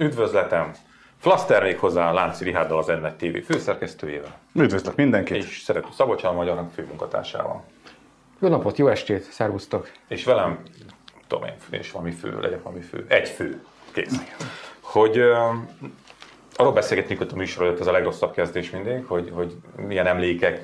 [0.00, 0.72] Üdvözletem!
[1.18, 4.38] Flaster még hozzá Lánci Rihárdal az n TV főszerkesztőjével.
[4.54, 5.36] Üdvözlök mindenkit!
[5.36, 7.64] És szerető Szabolcsán Magyar főmunkatársával.
[8.38, 9.90] Jó napot, jó estét, szervusztok!
[10.08, 10.62] És velem,
[11.26, 13.04] tudom én, és valami fő, legyek valami fő.
[13.08, 13.62] Egy fő.
[13.92, 14.16] Kész.
[14.80, 15.54] Hogy uh,
[16.56, 20.62] arról beszélgetnék hogy a műsor előtt, ez a legrosszabb kezdés mindig, hogy, hogy milyen emlékek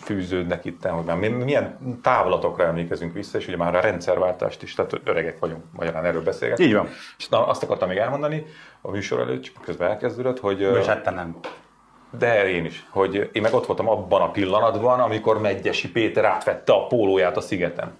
[0.00, 5.00] fűződnek itt, hogy már milyen távlatokra emlékezünk vissza, és ugye már a rendszerváltást is, tehát
[5.04, 6.68] öregek vagyunk, magyarán erről beszélgetünk.
[6.68, 6.88] Így van.
[7.18, 8.44] És na, azt akartam még elmondani
[8.80, 10.60] a műsor előtt, csak közben elkezdődött, hogy...
[10.60, 11.36] És hát te nem.
[12.18, 16.72] De én is, hogy én meg ott voltam abban a pillanatban, amikor Megyesi Péter átvette
[16.72, 17.98] a pólóját a szigeten.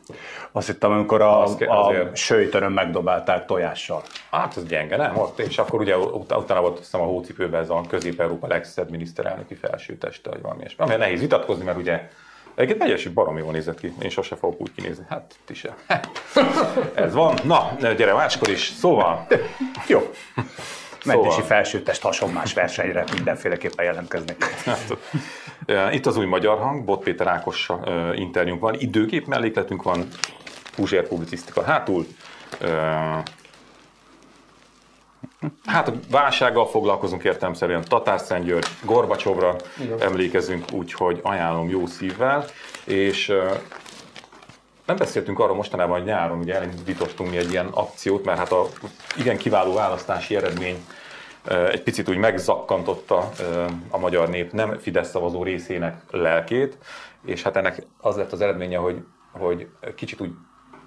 [0.53, 4.03] Azt hittem, amikor a, az, a sőjtörön megdobálták tojással.
[4.31, 5.17] Hát ez gyenge, nem?
[5.17, 9.55] Ott, és akkor ugye ut- utána volt azt a hócipőben ez a Közép-Európa legszebb miniszterelnöki
[9.55, 10.85] felsőteste, vagy valami ilyesmi.
[10.85, 12.09] Ami nehéz vitatkozni, mert ugye
[12.55, 13.95] Egyébként Megyesi baromi jól nézett ki.
[14.03, 15.05] Én sose fogok úgy kinézni.
[15.09, 15.75] Hát, ti sem.
[16.95, 17.35] ez van.
[17.45, 18.73] Na, gyere máskor is.
[18.79, 19.27] Szóval.
[19.87, 20.11] Jó.
[21.05, 21.47] Mentesi szóval...
[21.47, 24.37] felsőtest hasonlás versenyre mindenféleképpen jelentkezni.
[25.97, 30.09] Itt az új magyar hang, Bot Péter Ákossal interjúnk van, időkép mellékletünk van,
[30.75, 32.07] Puzsér publicisztika hátul.
[35.67, 40.01] Hát a válsággal foglalkozunk értelemszerűen, Tatárszentgyörgy, Gorbacsovra Igen.
[40.01, 42.45] emlékezünk, úgyhogy ajánlom jó szívvel,
[42.85, 43.33] és
[44.91, 48.67] nem beszéltünk arról mostanában, hogy nyáron ugye elindítottunk mi egy ilyen akciót, mert hát a
[49.19, 50.85] igen kiváló választási eredmény
[51.71, 53.31] egy picit úgy megzakkantotta
[53.91, 56.79] a magyar nép nem Fidesz szavazó részének lelkét,
[57.25, 60.31] és hát ennek az lett az eredménye, hogy, hogy kicsit úgy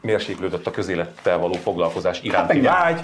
[0.02, 3.02] mérséklődött a közélettel való foglalkozás iránti hát, vágy.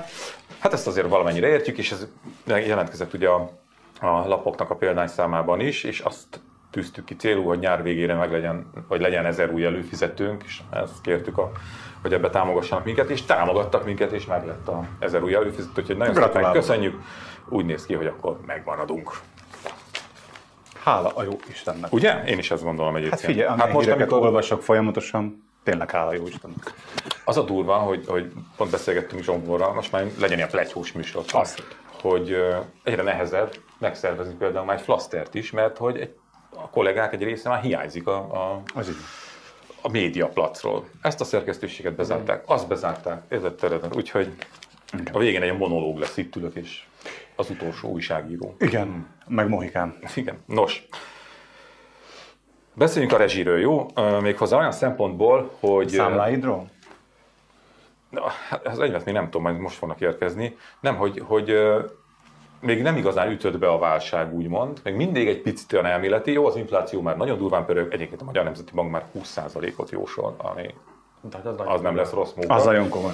[0.59, 2.07] Hát ezt azért valamennyire értjük, és ez
[2.45, 3.51] jelentkezett ugye a,
[3.99, 6.39] a lapoknak a példányszámában is, és azt
[6.71, 11.01] tűztük ki célul, hogy nyár végére meg legyen, vagy legyen ezer új előfizetőnk, és ezt
[11.01, 11.51] kértük, a,
[12.01, 15.97] hogy ebbe támogassanak minket, és támogattak minket, és meg lett a ezer új előfizető, úgyhogy
[15.97, 17.01] nagyon szépen köszönjük.
[17.49, 19.19] Úgy néz ki, hogy akkor megmaradunk.
[20.83, 21.93] Hála a jó Istennek.
[21.93, 22.23] Ugye?
[22.23, 23.21] Én is ezt gondolom egyébként.
[23.21, 26.73] Hát figyelj, hát most, amikor olvasok folyamatosan, tényleg hála jó Istennek.
[27.25, 31.23] Az a durva, hogy, hogy pont beszélgettünk Zsomborral, most már legyen ilyen plegyhós műsor.
[31.31, 31.63] Azt.
[32.01, 32.37] Hogy
[32.83, 36.15] egyre nehezebb megszervezni például már egy flasztert is, mert hogy egy
[36.63, 38.91] a kollégák egy része már hiányzik a, a, az
[39.81, 40.85] a médiaplacról.
[41.01, 43.91] Ezt a szerkesztőséget bezárták, azt bezárták, ez a területen.
[43.95, 44.33] Úgyhogy
[45.11, 46.83] a végén egy monológ lesz, itt ülök, és
[47.35, 48.55] az utolsó újságíró.
[48.59, 49.97] Igen, meg Mohikán.
[50.15, 50.87] Igen, nos.
[52.73, 53.85] Beszéljünk a rezsiről, jó?
[54.21, 55.87] Méghozzá olyan szempontból, hogy...
[55.87, 56.69] Számláidról?
[58.49, 60.57] Hát az egyet még nem tudom, majd most fognak érkezni.
[60.79, 61.49] Nem, hogy, hogy
[62.59, 64.79] még nem igazán ütött be a válság, úgymond.
[64.83, 66.31] Még mindig egy picit olyan elméleti.
[66.31, 67.93] Jó, az infláció már nagyon durván pörög.
[67.93, 70.73] Egyébként a Magyar Nemzeti Bank már 20%-ot jósol, ami
[71.31, 72.53] az, az nem lesz rossz munka.
[72.53, 73.13] Az nagyon komoly.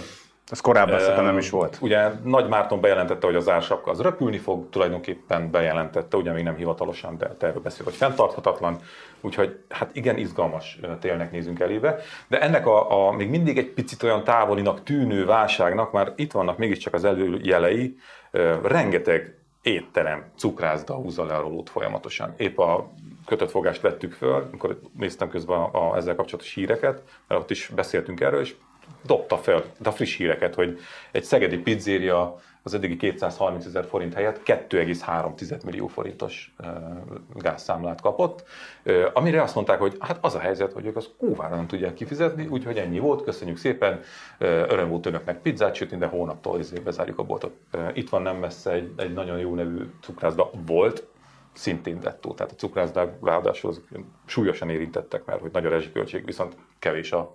[0.52, 1.78] Ez korábban e, nem is volt.
[1.82, 6.56] Ugye Nagy Márton bejelentette, hogy az ársapka az röpülni fog, tulajdonképpen bejelentette, ugye még nem
[6.56, 8.80] hivatalosan, de erről beszél, hogy fenntarthatatlan.
[9.22, 12.00] Úgyhogy hát igen, izgalmas télnek nézünk elébe.
[12.28, 16.58] De ennek a, a még mindig egy picit olyan távolinak tűnő válságnak már itt vannak
[16.58, 17.98] mégiscsak az előjelei,
[18.64, 22.34] rengeteg étterem, cukrászda húzza le a rolót folyamatosan.
[22.38, 22.92] Épp a
[23.26, 27.72] kötött fogást vettük föl, amikor néztem közben a, a ezzel kapcsolatos híreket, mert ott is
[27.76, 28.56] beszéltünk erről, és
[29.06, 30.80] dobta fel a friss híreket, hogy
[31.12, 36.56] egy szegedi pizzéria az eddigi 230 ezer forint helyett 2,3 millió forintos
[37.34, 38.44] gázszámlát kapott,
[39.14, 42.48] amire azt mondták, hogy hát az a helyzet, hogy ők az kóvára nem tudják kifizetni,
[42.48, 44.02] úgyhogy ennyi volt, köszönjük szépen,
[44.38, 47.56] öröm volt önöknek pizzát sütni, de hónaptól ezért bezárjuk a boltot.
[47.94, 51.08] Itt van nem messze egy, egy nagyon jó nevű cukrászda volt,
[51.54, 53.74] szintén dettó, tehát a cukrászdák ráadásul
[54.26, 57.34] súlyosan érintettek, mert hogy nagy a rezsiköltség, viszont kevés a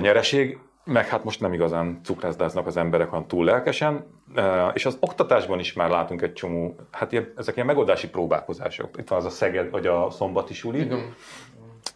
[0.00, 4.04] nyereség meg hát most nem igazán cukrászdáznak az emberek olyan túl lelkesen,
[4.72, 8.96] és az oktatásban is már látunk egy csomó, hát ilyen, ezek ilyen megoldási próbálkozások.
[8.98, 10.80] Itt van az a Szeged, vagy a Szombati Suli.
[10.80, 11.14] Igen.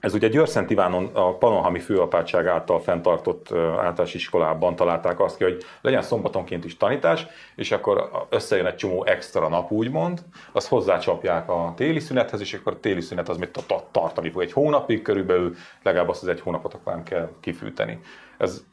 [0.04, 5.64] Ez ugye Győrszent Ivánon a Panonhami főapátság által fenntartott általános iskolában találták azt ki, hogy
[5.80, 10.22] legyen szombatonként is tanítás, és akkor összejön egy csomó extra nap, úgymond,
[10.52, 14.52] azt hozzácsapják a téli szünethez, és akkor a téli szünet az mit tartani fog egy
[14.52, 18.00] hónapig, körülbelül legalább azt az egy hónapot akkor nem kell kifűteni.
[18.38, 18.64] Ez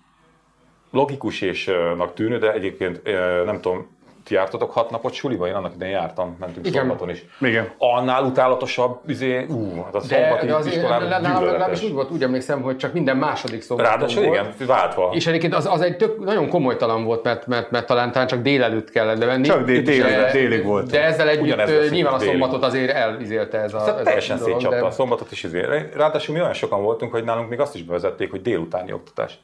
[0.90, 1.72] logikus és
[2.14, 3.04] tűnő, de egyébként
[3.46, 5.48] nem tudom, ti jártatok hat napot suliba?
[5.48, 6.80] Én annak idején jártam, mentünk Igen.
[6.80, 7.26] szombaton is.
[7.40, 7.70] Igen.
[7.78, 11.10] Annál utálatosabb, izé, ú, hát a szombati de, de iskolában
[11.46, 14.36] legalábbis úgy volt, úgy emlékszem, hogy csak minden második szombaton Ráadásul volt.
[14.36, 15.10] igen, váltva.
[15.14, 18.42] És egyébként az, az egy tök, nagyon komolytalan volt, mert, mert, mert talán, talán csak
[18.42, 19.48] délelőtt kellett levenni.
[19.48, 20.92] Csak dél, dél, de, délig volt.
[20.92, 24.86] De ezzel együtt nyilván a szombatot azért elvizélte ez a, szóval ez teljesen szétcsapta de...
[24.86, 25.44] a szombatot is.
[25.44, 25.66] Izé.
[25.96, 29.40] Ráadásul mi olyan sokan voltunk, hogy nálunk még azt is bevezették, hogy délutáni oktatás.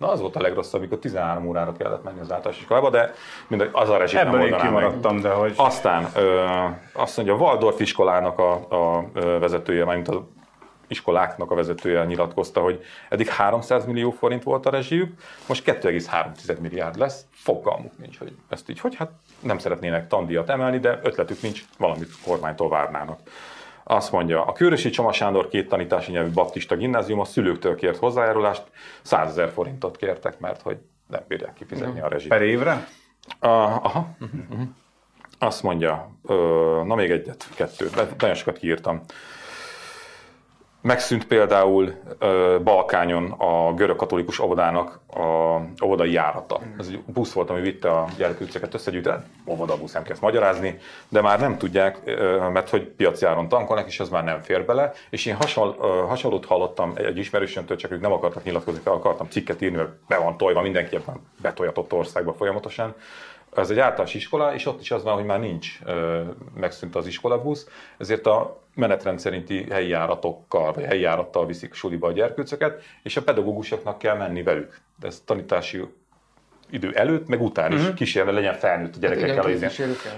[0.00, 3.14] Na az volt a legrosszabb, amikor 13 órára kellett menni az általános iskolába, de
[3.46, 4.82] mindegy, az a rezsit nem Ebből én oldanám meg.
[4.82, 5.52] kimaradtam, de hogy...
[5.56, 6.44] Aztán ö,
[6.92, 8.52] azt mondja, a Waldorf iskolának a,
[8.96, 9.04] a
[9.38, 10.16] vezetője, mármint az
[10.88, 15.14] iskoláknak a vezetője nyilatkozta, hogy eddig 300 millió forint volt a rezsijük,
[15.46, 17.24] most 2,3 milliárd lesz.
[17.30, 19.10] Fogalmuk nincs, hogy ezt így, hogy hát
[19.40, 23.18] nem szeretnének tandíjat emelni, de ötletük nincs, valamit kormánytól várnának.
[23.90, 28.62] Azt mondja, a Kőrösi Csoma Sándor két tanítási nyelvű baptista gimnázium a szülőktől kért hozzájárulást,
[29.02, 30.76] 100 ezer forintot kértek, mert hogy
[31.06, 32.28] nem bírják kifizetni a rezsit.
[32.28, 32.72] Per évre?
[33.40, 33.50] Uh,
[33.84, 34.08] aha.
[34.20, 34.68] Uh-huh.
[35.38, 36.36] Azt mondja, uh,
[36.84, 39.02] na még egyet, kettőt, nagyon sokat kiírtam.
[40.82, 41.84] Megszűnt például
[42.20, 46.60] uh, Balkányon a görög katolikus óvodának a óvodai járata.
[46.78, 50.78] Ez egy busz volt, ami vitte a gyerekücceket összegyűjteni, óvodabusz, nem kell ezt magyarázni,
[51.08, 54.64] de már nem tudják, uh, mert hogy piaci áron tankolnak, és ez már nem fér
[54.64, 54.92] bele.
[55.10, 59.26] És én hasonl, uh, hasonlót hallottam egy ismerősöntől, csak ők nem akartak nyilatkozni, fel akartam
[59.30, 62.94] cikket írni, mert be van tojva, mindenki ebben betoljatott országba folyamatosan,
[63.56, 65.78] ez egy általános iskola, és ott is az van, hogy már nincs,
[66.54, 67.68] megszűnt az iskolabusz,
[67.98, 73.22] ezért a menetrend szerinti helyi járatokkal, vagy helyi járattal viszik suliba a gyerkőcöket, és a
[73.22, 74.80] pedagógusoknak kell menni velük.
[75.00, 75.84] De ez tanítási
[76.70, 77.94] idő előtt, meg után is uh-huh.
[77.94, 79.36] kísérve legyen felnőtt a gyerekekkel.
[79.36, 79.70] Hát igen,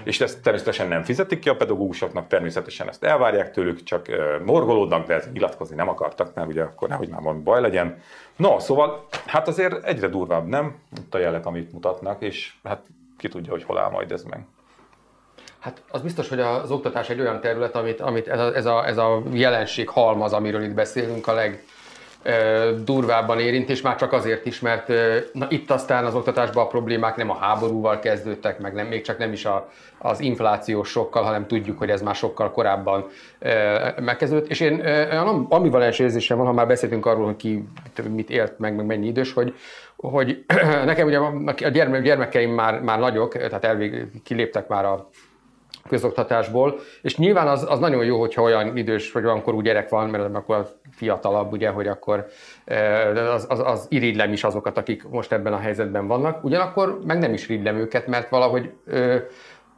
[0.03, 4.07] és ezt természetesen nem fizetik ki a pedagógusoknak, természetesen ezt elvárják tőlük, csak
[4.45, 8.01] morgolódnak, de nyilatkozni nem akartak, mert ugye akkor nehogy már valami baj legyen.
[8.35, 10.75] No, szóval hát azért egyre durvább, nem?
[10.97, 12.85] Itt a jelek, amit mutatnak, és hát
[13.23, 14.45] ki tudja, hogy hol áll majd ez meg.
[15.59, 18.87] Hát az biztos, hogy az oktatás egy olyan terület, amit, amit ez, a, ez, a,
[18.87, 21.63] ez a jelenség halmaz, amiről itt beszélünk, a leg
[22.83, 24.87] durvábban érint, és már csak azért is, mert
[25.33, 29.17] na, itt aztán az oktatásban a problémák nem a háborúval kezdődtek, meg nem, még csak
[29.17, 33.07] nem is a, az inflációs sokkal, hanem tudjuk, hogy ez már sokkal korábban
[33.39, 33.49] ö,
[34.01, 34.49] megkezdődött.
[34.49, 37.67] És én olyan ambivalens érzésem van, ha már beszéltünk arról, hogy ki
[38.09, 39.55] mit élt meg, meg mennyi idős, hogy,
[39.95, 40.45] hogy
[40.85, 45.09] nekem ugye a gyerme, gyermekeim már, már nagyok, tehát elvég, kiléptek már a
[45.89, 50.09] közoktatásból, és nyilván az, az nagyon jó, hogyha olyan idős vagy olyan korú gyerek van,
[50.09, 50.67] mert akkor
[51.03, 52.27] fiatalabb, ugye, hogy akkor
[52.65, 56.43] eh, az, az, az irigylem is azokat, akik most ebben a helyzetben vannak.
[56.43, 58.71] Ugyanakkor meg nem is irigylem őket, mert valahogy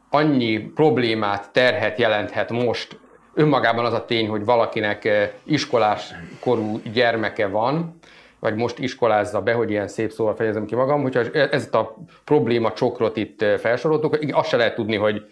[0.10, 3.00] annyi problémát, terhet jelenthet most
[3.34, 7.98] önmagában az a tény, hogy valakinek eh, iskolás korú gyermeke van,
[8.40, 12.74] vagy most iskolázza be, hogy ilyen szép szóval fejezem ki magam, hogyha ezt a probléma
[12.74, 15.26] csokrot itt eh, felsoroltuk, azt se lehet tudni, hogy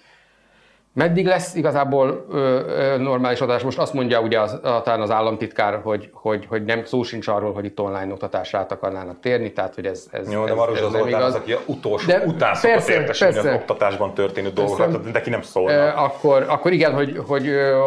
[0.95, 3.61] Meddig lesz igazából ö, ö, normális adás?
[3.63, 7.53] Most azt mondja ugye az, talán az államtitkár, hogy, hogy, hogy nem szó sincs arról,
[7.53, 10.85] hogy itt online oktatásra át akarnának térni, tehát hogy ez, ez Jó, de ez, Maruzsa
[10.85, 13.59] ez nem Zoltán az, aki utolsó De után szokott persze, értesülni az persze.
[13.59, 14.99] oktatásban történő dolgokra, Persze.
[14.99, 15.93] tehát neki nem Ö, szólna.
[15.93, 17.77] akkor, akkor igen, hogy, hogy ö,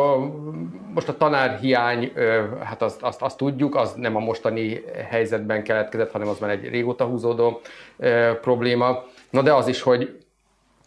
[0.95, 6.11] most a tanárhiány, ö, hát azt, azt, azt tudjuk, az nem a mostani helyzetben keletkezett,
[6.13, 7.61] hanem az már egy régóta húzódó
[7.99, 9.03] ö, probléma.
[9.31, 10.17] Na de az is, hogy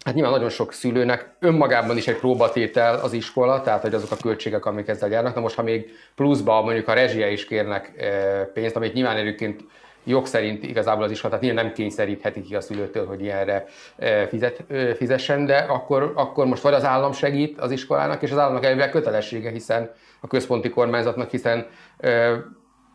[0.09, 4.15] Hát nyilván nagyon sok szülőnek önmagában is egy próbatétel az iskola, tehát hogy azok a
[4.15, 5.35] költségek, amik ezzel járnak.
[5.35, 9.61] Na most, ha még pluszba mondjuk a rezsie is kérnek eh, pénzt, amit nyilván egyébként
[10.03, 13.65] jog szerint igazából az iskola, tehát nyilván nem kényszerítheti ki a szülőtől, hogy ilyenre
[13.95, 18.31] eh, fizet, eh, fizessen, de akkor, akkor most vagy az állam segít az iskolának, és
[18.31, 21.67] az államnak elvileg kötelessége, hiszen a központi kormányzatnak, hiszen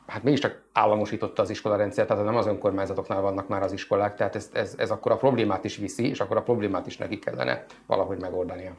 [0.06, 4.50] hát mégiscsak államosította az iskolarendszer, tehát nem az önkormányzatoknál vannak már az iskolák, tehát ez,
[4.52, 8.20] ez, ez akkor a problémát is viszi, és akkor a problémát is neki kellene valahogy
[8.20, 8.72] megoldania.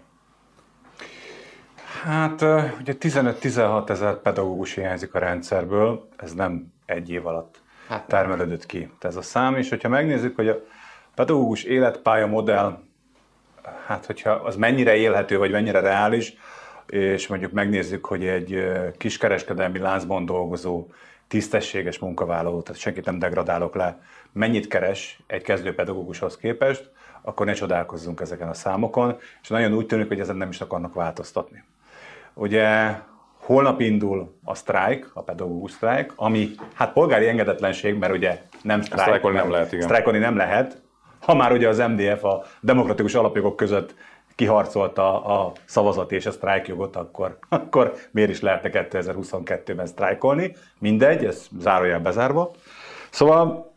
[2.03, 2.41] Hát
[2.79, 8.91] ugye 15-16 ezer pedagógus hiányzik a rendszerből, ez nem egy év alatt Hát- termelődött ki
[8.99, 10.63] ez a szám, és hogyha megnézzük, hogy a
[11.15, 12.79] pedagógus életpálya modell,
[13.85, 16.33] hát hogyha az mennyire élhető, vagy mennyire reális,
[16.87, 20.87] és mondjuk megnézzük, hogy egy kiskereskedelmi láncban dolgozó,
[21.27, 24.01] tisztességes munkavállaló, tehát senkit nem degradálok le,
[24.31, 26.91] mennyit keres egy kezdő pedagógushoz képest,
[27.21, 30.93] akkor ne csodálkozzunk ezeken a számokon, és nagyon úgy tűnik, hogy ezen nem is akarnak
[30.93, 31.63] változtatni.
[32.33, 32.95] Ugye
[33.37, 39.01] holnap indul a sztrájk, a pedagógus sztrájk, ami hát polgári engedetlenség, mert ugye nem sztrájk,
[39.01, 39.83] sztrájkolni nem lehet, igen.
[39.83, 40.81] Sztrájkolni nem lehet,
[41.19, 43.95] ha már ugye az MDF a demokratikus alapjogok között
[44.35, 50.55] kiharcolta a szavazati és a sztrájkjogot, akkor, akkor miért is lehetne 2022-ben sztrájkolni?
[50.79, 52.51] Mindegy, ez zárójel bezárva.
[53.09, 53.73] Szóval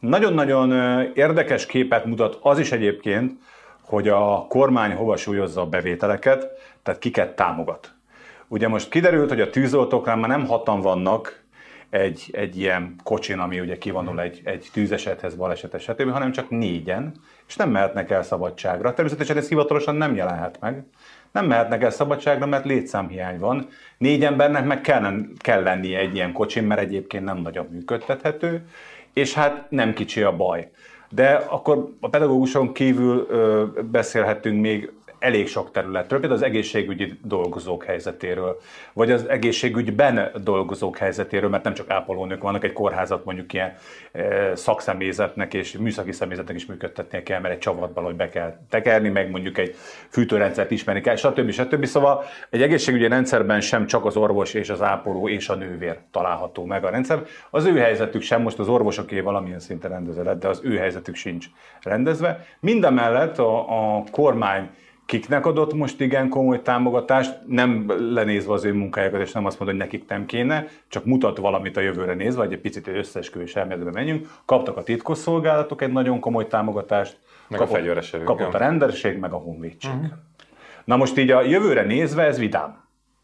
[0.00, 0.72] nagyon-nagyon
[1.14, 3.32] érdekes képet mutat az is egyébként,
[3.80, 6.50] hogy a kormány hova súlyozza a bevételeket,
[6.82, 7.92] tehát kiket támogat.
[8.48, 11.41] Ugye most kiderült, hogy a tűzoltóknál már nem hatan vannak
[11.92, 17.12] egy, egy ilyen kocsin, ami ugye kivonul egy, egy tűzesethez, baleset esetében, hanem csak négyen,
[17.48, 18.94] és nem mehetnek el szabadságra.
[18.94, 20.84] Természetesen ez hivatalosan nem jelenhet meg.
[21.32, 23.68] Nem mehetnek el szabadságra, mert létszámhiány van.
[23.98, 28.66] Négy embernek meg kell, kell lennie egy ilyen kocsin, mert egyébként nem nagyon működtethető,
[29.12, 30.70] és hát nem kicsi a baj.
[31.08, 37.84] De akkor a pedagóguson kívül ö, beszélhetünk még elég sok területről, például az egészségügyi dolgozók
[37.84, 38.60] helyzetéről,
[38.92, 43.74] vagy az egészségügyben dolgozók helyzetéről, mert nem csak ápolónők vannak, egy kórházat mondjuk ilyen
[44.12, 49.08] e, szakszemélyzetnek és műszaki személyzetnek is működtetnie kell, mert egy csavatban, hogy be kell tekerni,
[49.08, 49.74] meg mondjuk egy
[50.08, 51.50] fűtőrendszert ismerni kell, stb.
[51.50, 51.84] stb.
[51.84, 56.64] Szóval egy egészségügyi rendszerben sem csak az orvos és az ápoló és a nővér található
[56.64, 57.22] meg a rendszer.
[57.50, 61.46] Az ő helyzetük sem, most az orvosoké valamilyen szinten rendezve de az ő helyzetük sincs
[61.82, 62.46] rendezve.
[62.60, 64.70] Mindemellett a, a kormány
[65.06, 69.76] kiknek adott most igen komoly támogatást, nem lenézve az ő munkájukat, és nem azt mondod,
[69.76, 73.56] hogy nekik nem kéne, csak mutat valamit a jövőre nézve, vagy egy picit egy összesküvés
[73.56, 74.28] elméletbe menjünk.
[74.44, 77.18] Kaptak a titkosszolgálatok egy nagyon komoly támogatást,
[77.48, 79.90] meg kapott, a fegyvereség, kapott a rendőrség, meg a honvédség.
[79.90, 80.12] Uh-huh.
[80.84, 82.80] Na most így a jövőre nézve ez vidám.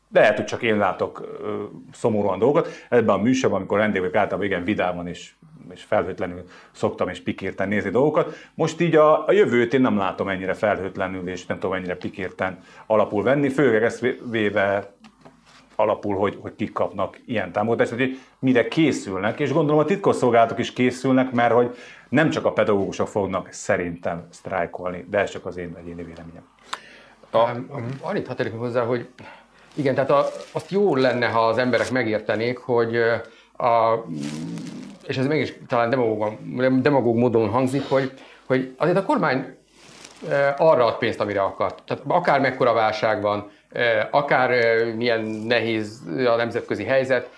[0.08, 2.68] De lehet, hogy csak én látok ö, szomorúan dolgokat.
[2.88, 5.32] Ebben a műsorban, amikor rendévek általában igen vidáman és
[5.72, 8.34] és felhőtlenül szoktam és pikírten nézni dolgokat.
[8.54, 12.58] Most így a, a jövőt én nem látom ennyire felhőtlenül, és nem tudom ennyire pikírten
[12.86, 14.92] alapul venni, főleg ezt véve
[15.76, 20.72] alapul, hogy, hogy kik kapnak ilyen támogatást, hogy mire készülnek, és gondolom a titkosszolgálatok is
[20.72, 21.76] készülnek, mert hogy
[22.08, 26.48] nem csak a pedagógusok fognak szerintem sztrájkolni, de ez csak az én egyéni véleményem.
[27.30, 27.48] A,
[28.00, 29.08] annyit hadd hozzá, hogy
[29.74, 32.96] igen, tehát a, azt jó lenne, ha az emberek megértenék, hogy
[33.56, 34.04] a
[35.08, 36.38] és ez mégis talán demagóg,
[36.80, 38.12] demagóg módon hangzik, hogy,
[38.46, 39.56] hogy azért a kormány
[40.56, 41.74] arra ad pénzt, amire akar.
[41.74, 43.50] Tehát akár mekkora válság van,
[44.10, 44.50] akár
[44.96, 47.30] milyen nehéz a nemzetközi helyzet,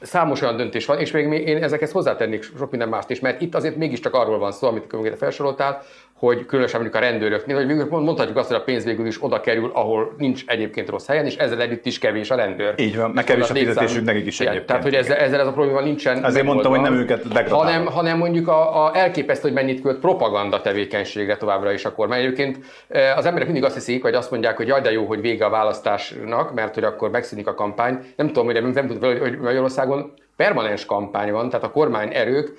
[0.00, 3.54] számos olyan döntés van, és még én ezekhez hozzátennék sok minden mást is, mert itt
[3.54, 5.82] azért mégiscsak arról van szó, amit felsoroltál,
[6.20, 9.70] hogy különösen mondjuk a rendőröknél, hogy mondhatjuk azt, hogy a pénz végül is oda kerül,
[9.74, 12.74] ahol nincs egyébként rossz helyen, és ezzel együtt is kevés a rendőr.
[12.76, 14.66] Így van, meg kevés a fizetésük nekik is egyébként.
[14.66, 16.24] Tehát, hogy ezzel, ezzel ez a probléma nincsen.
[16.24, 20.60] Azért mondtam, hogy nem őket hanem, hanem mondjuk a, a elképesztő, hogy mennyit költ propaganda
[20.60, 22.20] tevékenységre továbbra is a kormány.
[22.20, 22.58] Egyébként
[22.88, 25.44] eh, az emberek mindig azt hiszik, vagy azt mondják, hogy jaj, de jó, hogy vége
[25.44, 27.98] a választásnak, mert hogy akkor megszűnik a kampány.
[28.16, 32.52] Nem tudom, hogy nem, nem tudom, hogy Magyarországon permanens kampány van, tehát a kormány erők,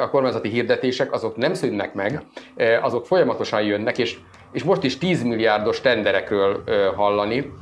[0.00, 2.22] a kormányzati hirdetések, azok nem szűnnek meg,
[2.82, 4.18] azok folyamatosan jönnek, és,
[4.52, 6.62] és most is 10 milliárdos tenderekről
[6.96, 7.52] hallani,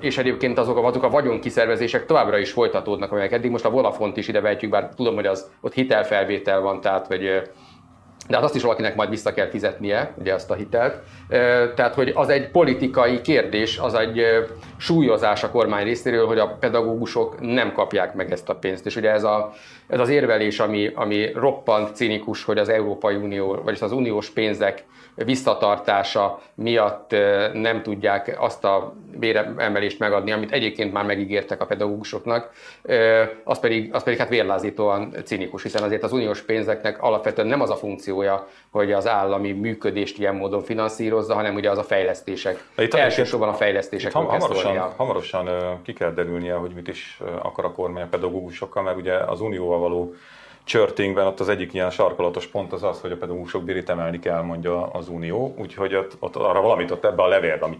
[0.00, 4.28] és egyébként azok azok a vagyonkiszervezések továbbra is folytatódnak, amelyek eddig most a Volafont is
[4.28, 7.42] ide vetjük, bár tudom, hogy az ott hitelfelvétel van, tehát hogy
[8.32, 11.02] de hát azt is valakinek majd vissza kell fizetnie, ugye azt a hitelt.
[11.74, 14.22] Tehát, hogy az egy politikai kérdés, az egy
[14.76, 18.86] súlyozás a kormány részéről, hogy a pedagógusok nem kapják meg ezt a pénzt.
[18.86, 19.52] És ugye ez, a,
[19.86, 24.84] ez az érvelés, ami, ami roppant cinikus, hogy az Európai Unió, vagyis az uniós pénzek
[25.14, 27.10] visszatartása miatt
[27.52, 32.50] nem tudják azt a béremelést megadni, amit egyébként már megígértek a pedagógusoknak,
[33.44, 37.70] az pedig, az pedig hát vérlázítóan cinikus, hiszen azért az uniós pénzeknek alapvetően nem az
[37.70, 42.64] a funkciója, hogy az állami működést ilyen módon finanszírozza, hanem ugye az a fejlesztések.
[42.76, 44.12] itt Elsősorban a fejlesztések.
[44.12, 45.48] Ham, hamarosan, hamarosan
[45.84, 49.78] ki kell derülnie, hogy mit is akar a kormány a pedagógusokkal, mert ugye az unióval
[49.78, 50.14] való
[50.72, 54.42] Csörténkben ott az egyik ilyen sarkalatos pont az az, hogy a pedagógusok bérét emelni kell,
[54.42, 57.78] mondja az Unió, úgyhogy ott, ott arra valamit ott ebbe a levélbe, ami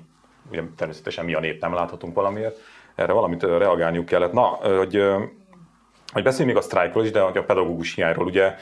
[0.51, 2.59] ugye természetesen mi a nép nem láthatunk valamiért,
[2.95, 4.33] erre valamit reagálniuk kellett.
[4.33, 5.05] Na, hogy
[6.13, 8.27] hogy beszéljünk még a sztrájkról is, de a pedagógus hiányról.
[8.27, 8.55] Ugye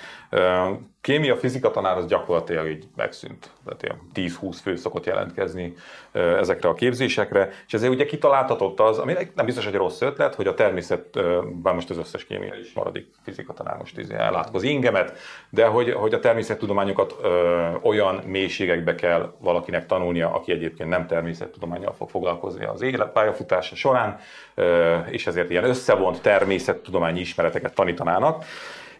[1.00, 3.50] kémia, fizika tanár az gyakorlatilag így megszűnt.
[3.64, 5.74] Tehát 10-20 fő szokott jelentkezni
[6.12, 10.46] ezekre a képzésekre, és ezért ugye kitaláltatott az, ami nem biztos, hogy rossz ötlet, hogy
[10.46, 11.18] a természet,
[11.62, 15.18] bár most az összes kémia is maradik fizika tanár most izé ellátkoz ingemet,
[15.50, 21.92] de hogy, hogy a természettudományokat ö, olyan mélységekbe kell valakinek tanulnia, aki egyébként nem természettudományjal
[21.92, 24.18] fog foglalkozni az életpályafutása során,
[24.54, 28.44] ö, és ezért ilyen összevont természettudományi ismereteket tanítanának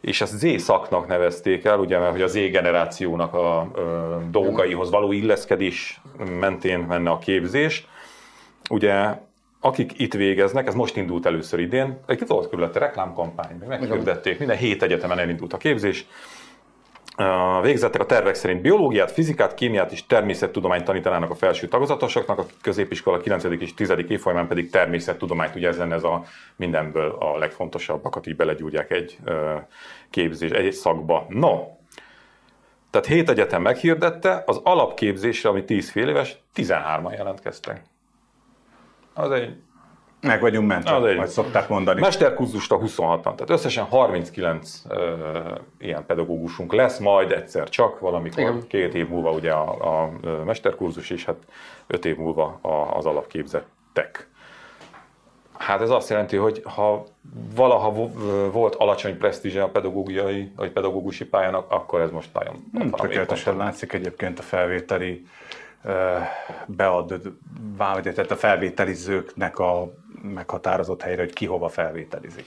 [0.01, 5.13] és ezt Z-szaknak nevezték el, ugye, mert hogy a Z generációnak a ö, dolgaihoz való
[5.13, 6.01] illeszkedés
[6.41, 7.87] mentén menne a képzés.
[8.71, 9.19] Ugye
[9.61, 14.83] akik itt végeznek, ez most indult először idén, egy volt körülötte reklámkampány, meghirdették, minden hét
[14.83, 16.07] egyetemen elindult a képzés,
[17.63, 23.19] végzettek a tervek szerint biológiát, fizikát, kémiát és természettudományt tanítanának a felső tagozatosoknak, a középiskola
[23.19, 23.45] 9.
[23.45, 23.95] és 10.
[24.09, 26.25] évfolyamán pedig természettudományt, ugye ez lenne ez a
[26.57, 29.19] mindenből a legfontosabbakat így belegyúrják egy
[30.11, 31.27] képzés, egy szakba.
[31.29, 31.67] No,
[32.91, 37.83] tehát hét egyetem meghirdette, az alapképzésre, ami 10 fél éves, 13-an jelentkeztek.
[39.15, 39.57] Az egy
[40.21, 42.01] meg vagyunk mentve, az majd szokták mondani.
[42.01, 44.99] Mesterkurzusra 26-an, tehát összesen 39 uh,
[45.79, 48.67] ilyen pedagógusunk lesz majd egyszer csak, valamikor Igen.
[48.69, 50.11] két év múlva ugye a, a
[50.45, 51.37] mesterkurzus, és hát
[51.87, 54.29] öt év múlva a, az alapképzettek.
[55.59, 57.05] Hát ez azt jelenti, hogy ha
[57.55, 57.93] valaha
[58.53, 63.93] volt alacsony presztízse a pedagógiai, vagy pedagógusi pályának, akkor ez most nagyon hmm, Tökéletesen látszik
[63.93, 65.27] egyébként a felvételi
[66.67, 67.23] beadott,
[68.03, 72.45] tehát a felvételizőknek a meghatározott helyre, hogy ki hova felvételizik.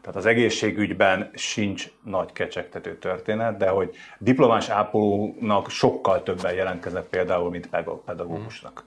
[0.00, 7.50] Tehát az egészségügyben sincs nagy kecsegtető történet, de hogy diplomás ápolónak sokkal többen jelentkeznek például,
[7.50, 7.68] mint
[8.04, 8.84] pedagógusnak.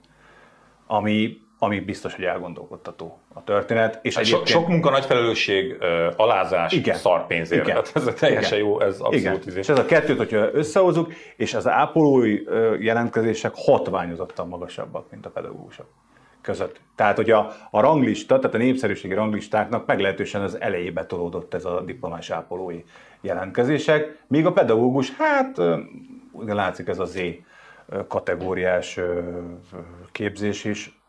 [0.88, 4.00] Ami ami biztos, hogy elgondolkodtató a történet.
[4.02, 4.48] És hát egyébként...
[4.48, 5.78] Sok munka, nagy felelősség,
[6.16, 6.96] alázás, igen.
[6.96, 7.68] szarpénzért.
[7.68, 7.84] Igen.
[7.84, 8.70] Tehát ez teljesen igen.
[8.70, 9.40] jó, ez abszolút igen.
[9.46, 9.60] Izé.
[9.60, 12.44] És ez a kettőt, hogyha összehozunk, és az ápolói
[12.80, 15.88] jelentkezések hatványozottan magasabbak, mint a pedagógusok
[16.42, 16.80] között.
[16.96, 21.82] Tehát, hogy a, a ranglista, tehát a népszerűségi ranglistáknak meglehetősen az elejébe tolódott ez a
[21.82, 22.84] diplomás ápolói
[23.22, 25.62] jelentkezések, míg a pedagógus, hát
[26.46, 27.20] látszik ez a Z
[28.08, 29.00] kategóriás
[30.12, 31.00] képzés is,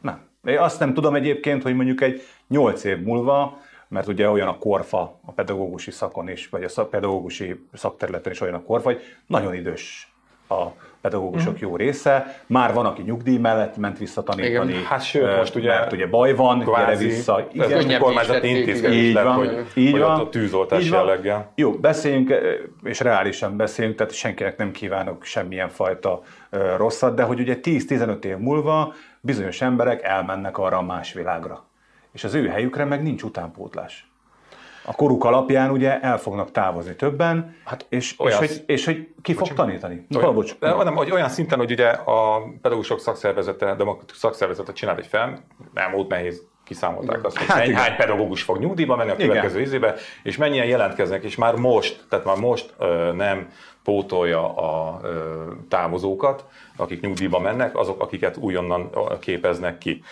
[0.00, 0.20] nem.
[0.44, 4.58] Én azt nem tudom egyébként, hogy mondjuk egy 8 év múlva, mert ugye olyan a
[4.58, 9.54] korfa a pedagógusi szakon is, vagy a pedagógusi szakterületen is olyan a korfa, hogy nagyon
[9.54, 10.12] idős
[10.48, 10.66] a
[11.02, 11.58] pedagógusok mm.
[11.60, 12.42] jó része.
[12.46, 14.72] Már van, aki nyugdíj mellett ment vissza tanítani.
[14.72, 14.84] Igen.
[14.84, 17.46] Hát sőt, most ugye, mert ugye baj van, kvázi, gyere vissza.
[17.52, 21.52] Igen, ez kormányzati intézkedés így lett, van, hogy, így hogy van, a tűzoltás jelleggel.
[21.54, 22.34] Jó, beszéljünk,
[22.82, 26.22] és reálisan beszéljünk, tehát senkinek nem kívánok semmilyen fajta
[26.76, 31.64] rosszat, de hogy ugye 10-15 év múlva bizonyos emberek elmennek arra a más világra.
[32.12, 34.11] És az ő helyükre meg nincs utánpótlás.
[34.84, 39.34] A koruk alapján ugye el fognak távozni többen, hát és, és, hogy, és hogy ki
[39.34, 40.06] fog tanítani.
[40.16, 40.58] Olyan, bocs.
[40.58, 45.44] De, hanem, hogy olyan szinten, hogy ugye a pedagógusok szakszervezete, demokratikus szakszervezete csinál egy fel,
[45.74, 49.60] nem volt nehéz kiszámolták azt, hogy hát hány, hány pedagógus fog nyugdíjba menni a következő
[49.60, 53.48] izébe, és mennyien jelentkeznek, és már most, tehát már most ö, nem
[53.84, 56.44] pótolja a ö, távozókat,
[56.82, 58.90] akik nyugdíjba mennek, azok, akiket újonnan
[59.20, 60.02] képeznek ki.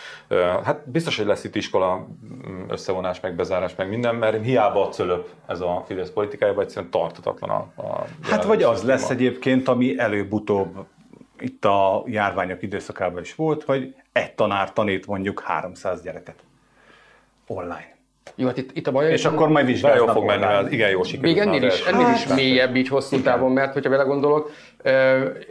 [0.63, 2.07] Hát biztos, hogy lesz itt iskola
[2.47, 7.49] mm, összevonás, meg bezárás, meg minden, mert hiába cölöp ez a Fidesz politikája, egyszerűen tartatatlan
[7.49, 10.85] a, a Hát vagy az lesz egyébként, ami előbb-utóbb
[11.39, 16.43] itt a járványok időszakában is volt, hogy egy tanár tanít mondjuk 300 gyereket
[17.47, 17.99] online.
[18.35, 20.05] Jó, hát itt, itt a baj, és akkor majd vizsgálnak.
[20.05, 21.35] Jó fog menni, az igen jó sikerült.
[21.35, 24.51] Még ennél is, ennél is hát, mélyebb így hosszú távon, mert hogyha belegondolok,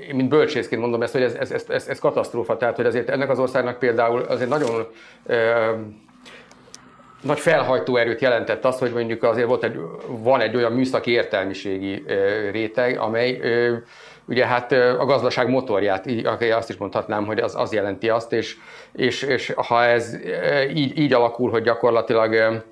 [0.08, 3.08] én mint bölcsészként mondom ezt, hogy ez, ez, ez, ez, ez katasztrófa, tehát hogy azért
[3.08, 4.86] ennek az országnak például azért nagyon
[7.22, 12.04] nagy felhajtó erőt jelentett az, hogy mondjuk azért volt egy, van egy olyan műszaki értelmiségi
[12.50, 13.40] réteg, amely
[14.30, 16.06] ugye hát a gazdaság motorját,
[16.50, 18.56] azt is mondhatnám, hogy az, az jelenti azt, és,
[18.92, 20.16] és, és ha ez
[20.74, 22.62] így, így alakul, hogy gyakorlatilag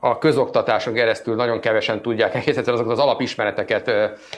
[0.00, 3.90] a közoktatáson keresztül nagyon kevesen tudják egész egyszerűen azokat az alapismereteket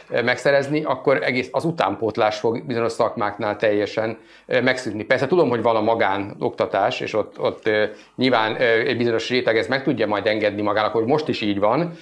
[0.09, 5.03] megszerezni, akkor egész az utánpótlás fog bizonyos szakmáknál teljesen megszűnni.
[5.03, 7.71] Persze tudom, hogy van a magán oktatás, és ott, ott
[8.17, 11.93] nyilván egy bizonyos réteg ez meg tudja majd engedni magának, hogy most is így van,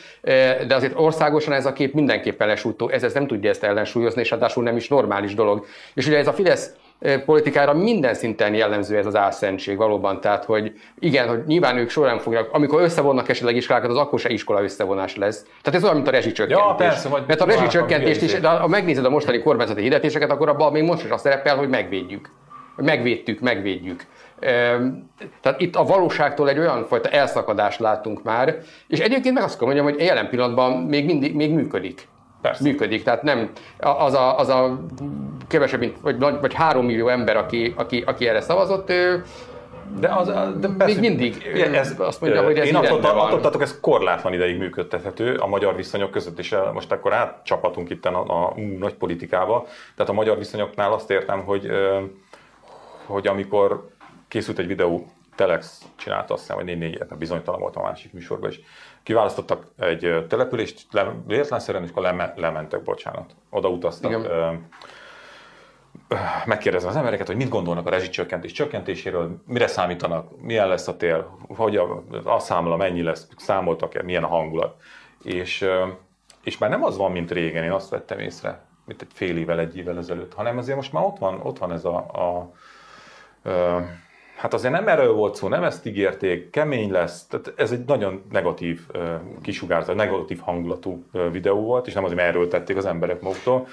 [0.66, 4.30] de azért országosan ez a kép mindenképpen lesújtó, ez, ez nem tudja ezt ellensúlyozni, és
[4.30, 5.66] ráadásul nem is normális dolog.
[5.94, 6.74] És ugye ez a Fidesz
[7.24, 10.20] politikára minden szinten jellemző ez az álszentség valóban.
[10.20, 14.28] Tehát, hogy igen, hogy nyilván ők során fogják, amikor összevonnak esetleg iskolákat, az akkor se
[14.28, 15.42] iskola összevonás lesz.
[15.62, 16.66] Tehát ez olyan, mint a rezsicsökkentés.
[16.68, 20.48] Ja, persze, vagy Mert a rezsicsökkentés is, de ha megnézed a mostani kormányzati hirdetéseket, akkor
[20.48, 22.30] abban még most is azt szerepel, hogy megvédjük.
[22.76, 24.02] Megvédtük, megvédjük.
[25.40, 28.58] Tehát itt a valóságtól egy olyan fajta elszakadást látunk már,
[28.88, 32.08] és egyébként meg azt kell mondjam, hogy jelen pillanatban még mindig még működik.
[32.40, 32.62] Persze.
[32.62, 33.02] működik.
[33.02, 34.80] Tehát nem az a, az a
[35.48, 39.24] kevesebb, mint, vagy, vagy három millió ember, aki, aki, aki erre szavazott, ő,
[40.00, 40.26] de, az,
[40.60, 44.32] de persze, még mindig ez, azt mondja, hogy ez Én attól, attól tartok, ez korlátlan
[44.32, 48.94] ideig működtethető a magyar viszonyok között, és most akkor átcsapatunk itt a, a, a nagy
[48.94, 49.66] politikába.
[49.96, 51.70] Tehát a magyar viszonyoknál azt értem, hogy,
[53.06, 53.88] hogy amikor
[54.28, 58.50] készült egy videó, Telex csinálta azt hiszem, hogy négy négy bizonytalan volt a másik műsorban,
[58.50, 58.60] és
[59.08, 63.36] kiválasztottak egy települést, le, véletlenszerűen, és akkor leme, lementek, bocsánat.
[63.50, 64.10] Oda utaztak.
[64.10, 64.68] Igen.
[66.44, 71.38] megkérdezem az embereket, hogy mit gondolnak a rezsicsökkentés csökkentéséről, mire számítanak, milyen lesz a tél,
[71.48, 74.80] hogy a, a számla mennyi lesz, számoltak-e, milyen a hangulat.
[75.22, 75.68] És,
[76.42, 79.58] és már nem az van, mint régen, én azt vettem észre, mint egy fél évvel,
[79.58, 82.36] egy évvel ezelőtt, hanem azért most már ott van, ott van ez a, a,
[83.48, 83.82] a
[84.38, 88.22] hát azért nem erről volt szó, nem ezt ígérték, kemény lesz, tehát ez egy nagyon
[88.30, 88.80] negatív
[89.42, 93.66] kisugárzat, negatív hangulatú videó volt, és nem azért, mert erről tették az emberek maguktól,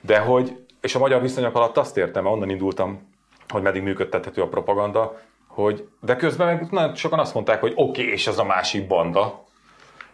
[0.00, 3.08] de hogy, és a magyar viszonyok alatt azt értem, mert onnan indultam,
[3.48, 8.00] hogy meddig működtethető a propaganda, hogy, de közben meg nagyon sokan azt mondták, hogy oké,
[8.00, 9.44] okay, és ez a másik banda,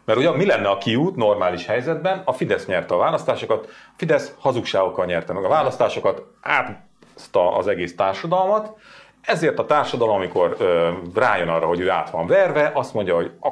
[0.05, 2.23] mert ugye mi lenne a kiút normális helyzetben?
[2.25, 7.97] A Fidesz nyerte a választásokat, a Fidesz hazugságokkal nyerte meg a választásokat, átszta az egész
[7.97, 8.79] társadalmat,
[9.27, 13.31] ezért a társadalom, amikor ö, rájön arra, hogy ő át van verve, azt mondja, hogy
[13.41, 13.51] a,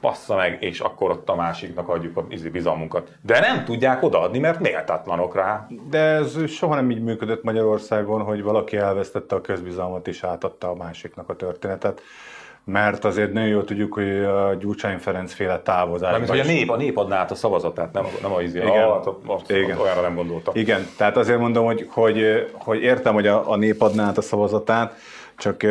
[0.00, 3.10] passza meg, és akkor ott a másiknak adjuk a bizalmunkat.
[3.22, 5.66] De nem tudják odaadni, mert méltatlanok rá.
[5.90, 10.74] De ez soha nem így működött Magyarországon, hogy valaki elvesztette a közbizalmat és átadta a
[10.74, 12.02] másiknak a történetet.
[12.70, 16.10] Mert azért nagyon jól tudjuk, hogy a Gyurcsány Ferenc féle távozás.
[16.12, 18.58] Nem, hogy a nép, a nép adná át a szavazatát, nem, nem a izé.
[18.58, 18.82] Igen.
[18.82, 19.78] Ah, ott- ott- Igen.
[19.78, 20.54] olyanra nem gondoltam.
[20.56, 24.22] Igen, tehát azért mondom, hogy, hogy, hogy értem, hogy a, a nép adná át a
[24.22, 24.94] szavazatát,
[25.36, 25.62] csak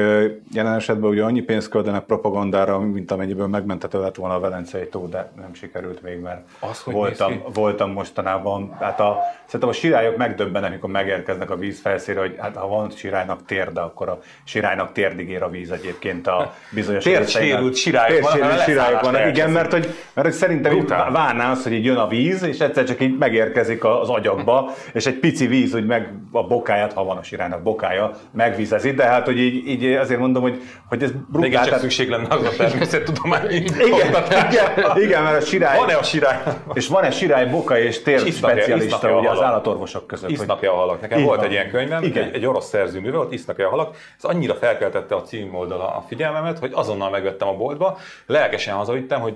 [0.51, 5.07] jelen esetben ugye annyi pénzt költenek propagandára, mint amennyiből megmentető lett volna a Velencei tó,
[5.07, 8.75] de nem sikerült még, mert Az, hogy voltam, voltam mostanában.
[8.79, 12.89] Hát a, szerintem a sirályok megdöbbenek, amikor megérkeznek a víz felszínre, hogy hát ha van
[12.89, 18.59] sirálynak térde, akkor a sirálynak térdig ér a víz egyébként a bizonyos Térsérült sirályok vannak,
[18.59, 22.59] sirályok igen, mert hogy, mert hogy szerintem várná az, hogy így jön a víz, és
[22.59, 27.03] egyszer csak így megérkezik az agyakba, és egy pici víz, úgy meg a bokáját, ha
[27.03, 31.11] van a sirálynak bokája, megvízezi, de hát, hogy így, így azért mondom, hogy, hogy ez
[31.27, 31.51] brutál.
[31.51, 36.03] csak tehát- szükség lenne az a természettudományi igen, igen, igen, mert a sirály, Van-e a
[36.03, 36.41] sirály?
[36.73, 40.29] és van-e sirály boka és tér És specialista ugye az állatorvosok között.
[40.29, 41.01] Isznak-e a halak?
[41.01, 41.45] Nekem Így volt van.
[41.45, 42.23] egy ilyen könyvem, Igen.
[42.23, 43.95] egy, egy orosz szerzőműve, ott isznak-e a halak.
[44.17, 49.35] Ez annyira felkeltette a címoldala a figyelmemet, hogy azonnal megvettem a boltba, lelkesen hazavittem, hogy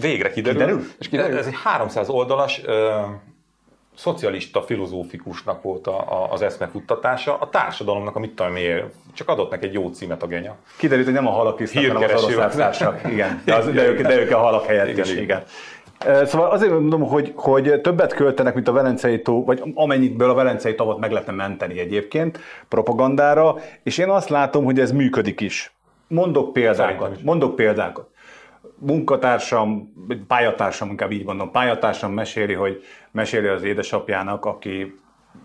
[0.00, 0.60] végre kiderül.
[0.60, 0.84] Kiderül?
[0.98, 1.38] És kiderül?
[1.38, 2.60] Ez egy 300 oldalas
[3.96, 9.50] szocialista filozófikusnak volt a, a, az eszmefuttatása, a társadalomnak a mit tudom miért, csak adott
[9.50, 10.56] neki egy jó címet a genya.
[10.76, 12.26] Kiderült, hogy nem a halak isznak, hanem az Hírkereső.
[12.26, 13.00] orosz elvtársak.
[13.10, 15.22] Igen, de, az, de, ők, de ők a halak helyett Igen, is, igen.
[15.22, 15.42] igen.
[16.26, 20.74] Szóval azért mondom, hogy, hogy többet költenek, mint a Velencei tó, vagy amennyitből a Velencei
[20.74, 25.74] tavat meg lehetne menteni egyébként propagandára, és én azt látom, hogy ez működik is.
[26.08, 27.22] Mondok példákat.
[27.22, 28.08] Mondok példákat.
[28.78, 29.92] Munkatársam,
[30.26, 34.94] pályatársam, inkább így mondom, pályatársam meséli, hogy meséli az édesapjának, aki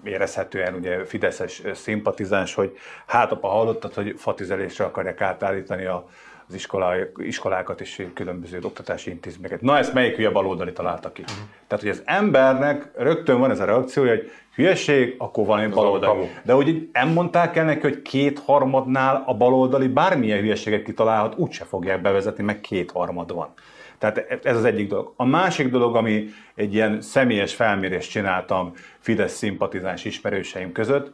[0.04, 6.08] érezhetően ugye fideszes szimpatizáns, hogy hát apa hallottad, hogy fatizelésre akarják átállítani a,
[6.52, 9.62] az iskolá, iskolákat és különböző oktatási intézményeket.
[9.62, 11.22] Na ezt melyik hülye baloldali találta ki?
[11.22, 11.38] Uh-huh.
[11.68, 16.30] Tehát, hogy az embernek rögtön van ez a reakció, hogy hülyeség, akkor valami baloldali.
[16.46, 16.62] kamu.
[16.64, 22.02] De így nem mondták el neki, hogy kétharmadnál a baloldali bármilyen hülyeséget kitalálhat, úgyse fogják
[22.02, 23.54] bevezetni, meg kétharmad van.
[23.98, 25.14] Tehát ez az egyik dolog.
[25.16, 31.14] A másik dolog, ami egy ilyen személyes felmérést csináltam Fidesz szimpatizáns ismerőseim között,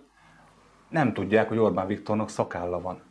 [0.90, 3.07] nem tudják, hogy Orbán Viktornak szakálla van.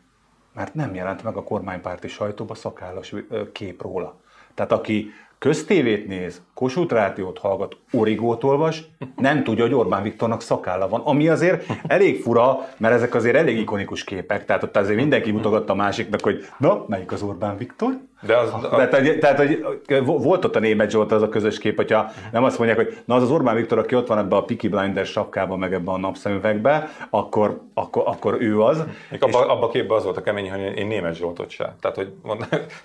[0.57, 3.15] Mert nem jelent meg a kormánypárti sajtóba szakállas
[3.53, 4.15] kép róla.
[4.55, 8.85] Tehát aki köztévét néz, Kossuth Rádiót hallgat, Origót olvas,
[9.17, 11.01] nem tudja, hogy Orbán Viktornak szakálla van.
[11.01, 14.45] Ami azért elég fura, mert ezek azért elég ikonikus képek.
[14.45, 17.99] Tehát ott azért mindenki mutogatta a másiknak, hogy na, melyik az Orbán Viktor?
[18.23, 19.65] De az, Tehát, hogy- tehát, hogy
[20.05, 23.15] volt ott a német Zsolt az a közös kép, hogyha nem azt mondják, hogy na
[23.15, 25.99] az az Orbán Viktor, aki ott van ebben a Peaky Blinders sapkában, meg ebben a
[25.99, 28.85] napszemüvegben, akkor, akkor, akkor ő az.
[29.11, 31.75] Még abban abba a képben az volt a kemény, hogy én német Zsoltot se.
[31.81, 32.13] Tehát, hogy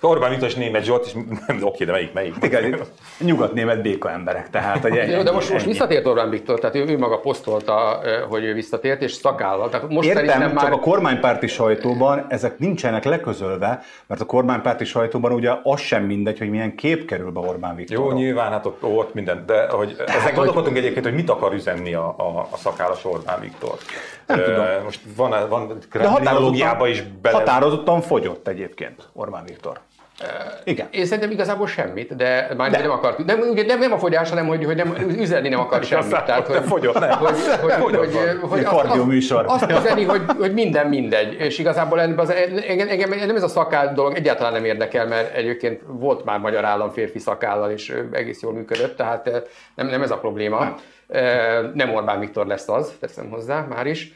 [0.00, 1.12] Orbán Viktor is német Zsolt, és
[1.46, 2.34] nem, oké, de melyik, melyik?
[2.42, 2.76] Igen,
[3.20, 5.72] nyugat-német béka emberek, tehát hogy ennyi, de most, most ennyi.
[5.72, 9.68] visszatért Orbán Viktor, tehát ő, ő maga posztolta, ö, hogy ő visszatért, és szakállal.
[9.68, 10.72] Tehát most Értem, szerintem csak már...
[10.72, 14.84] a kormánypárti sajtóban ezek nincsenek leközölve, mert a kormánypárti
[15.22, 18.10] sajtóban ugye az sem mindegy, hogy milyen kép kerül be Orbán Viktorról.
[18.10, 21.94] Jó, nyilván, hát ott, ott minden, de hogy ezen gondolkodtunk egyébként, hogy mit akar üzenni
[21.94, 23.74] a, a, a szakállas Orbán Viktor.
[24.26, 24.84] Nem Ö, tudom.
[24.84, 27.36] Most van, van De kriminologiába is bele...
[27.36, 29.80] határozottan fogyott egyébként Orbán Viktor.
[30.64, 30.88] Igen.
[30.90, 32.78] Én szerintem igazából semmit, de már de.
[32.80, 33.24] nem akart.
[33.24, 36.12] Nem, ugye nem, nem a fogyás, hanem hogy, hogy nem, üzenni nem akar semmit.
[36.12, 37.10] Aztán, de fogyott, nem.
[37.10, 37.30] hogy,
[37.60, 39.44] hogy, hogy, Fogyott hogy, hogy Egy azt, kardioműsor.
[39.48, 41.32] azt, üzeni, hogy, hogy minden mindegy.
[41.32, 42.30] És igazából az,
[42.68, 46.64] engem, engem nem ez a szakáll dolog egyáltalán nem érdekel, mert egyébként volt már magyar
[46.64, 50.74] államférfi szakállal, és egész jól működött, tehát nem, nem ez a probléma.
[51.08, 51.20] Ö,
[51.74, 54.14] Nem Orbán Viktor lesz az, teszem hozzá már is,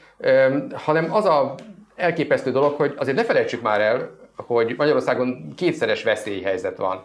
[0.72, 1.54] hanem az a
[1.96, 7.02] elképesztő dolog, hogy azért ne felejtsük már el, hogy Magyarországon kétszeres veszélyhelyzet van.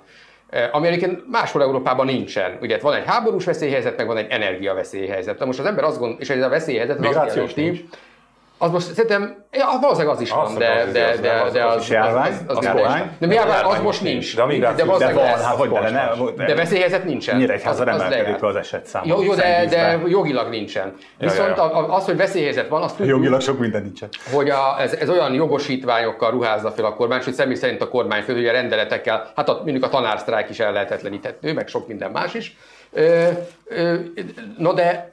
[0.71, 2.57] Ami egyébként máshol Európában nincsen.
[2.61, 5.39] Ugye van egy háborús veszélyhelyzet, meg van egy energiaveszélyhelyzet.
[5.39, 7.79] Na most az ember azt gondol, és ez a veszélyhelyzet az azt jelenti, nincs.
[8.61, 11.87] Az most szerintem, ja, valószínűleg az is van, de, az, de, de, az, de az
[11.87, 13.11] járvány, az, az, járvány.
[13.19, 14.35] De mi járvány, az most nincs, nincs.
[14.35, 16.17] de migrációs- de De van, hát hogy de, most ne, más.
[16.47, 17.49] De veszélyhelyzet nincsen.
[17.65, 19.01] Az emelkedik az esetszám.
[19.05, 20.93] Jó, jó de, de jogilag nincsen.
[21.17, 21.57] Viszont
[21.89, 24.09] az, hogy veszélyhelyzet van, azt tudjuk, Jogilag sok minden nincsen.
[24.33, 28.37] hogy a, ez, ez olyan jogosítványokkal ruházza fel a kormány, hogy személy szerint a kormányfő,
[28.37, 32.57] ugye rendeletekkel, hát a, mondjuk a tanársztrájk is ellehetetleníthető, meg sok minden más is.
[32.93, 33.27] Ö,
[33.65, 33.93] ö,
[34.57, 35.11] no de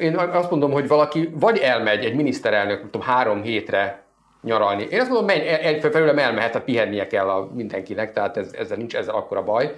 [0.00, 4.02] én azt mondom, hogy valaki vagy elmegy egy miniszterelnök, tudom, három hétre
[4.42, 4.86] nyaralni.
[4.90, 8.76] Én azt mondom, menj, el, felőlem elmehet, tehát pihennie kell a mindenkinek, tehát ez, ezzel
[8.76, 9.74] nincs ezzel akkora baj.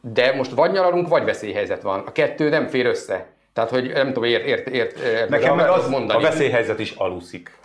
[0.00, 2.02] De most vagy nyaralunk, vagy veszélyhelyzet van.
[2.06, 3.26] A kettő nem fér össze.
[3.52, 6.24] Tehát, hogy nem tudom, ért, ért, ért, ért Nekem meg az- mondani.
[6.24, 7.58] A veszélyhelyzet is aluszik.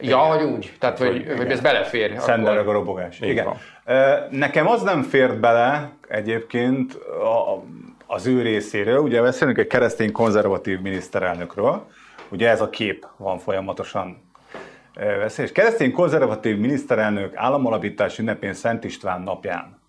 [0.00, 0.72] Ja, hogy úgy.
[0.78, 2.14] Tehát, hogy, hogy ez belefér.
[2.18, 3.20] Szendereg a robogás.
[3.20, 3.46] Igen.
[3.84, 7.62] Ö, Nekem az nem fért bele egyébként a,
[8.14, 11.86] az ő részéről, ugye beszélünk egy keresztény konzervatív miniszterelnökről,
[12.28, 14.22] ugye ez a kép van folyamatosan
[14.94, 15.52] veszélyes.
[15.52, 19.82] Keresztény konzervatív miniszterelnök államalapítás ünnepén Szent István napján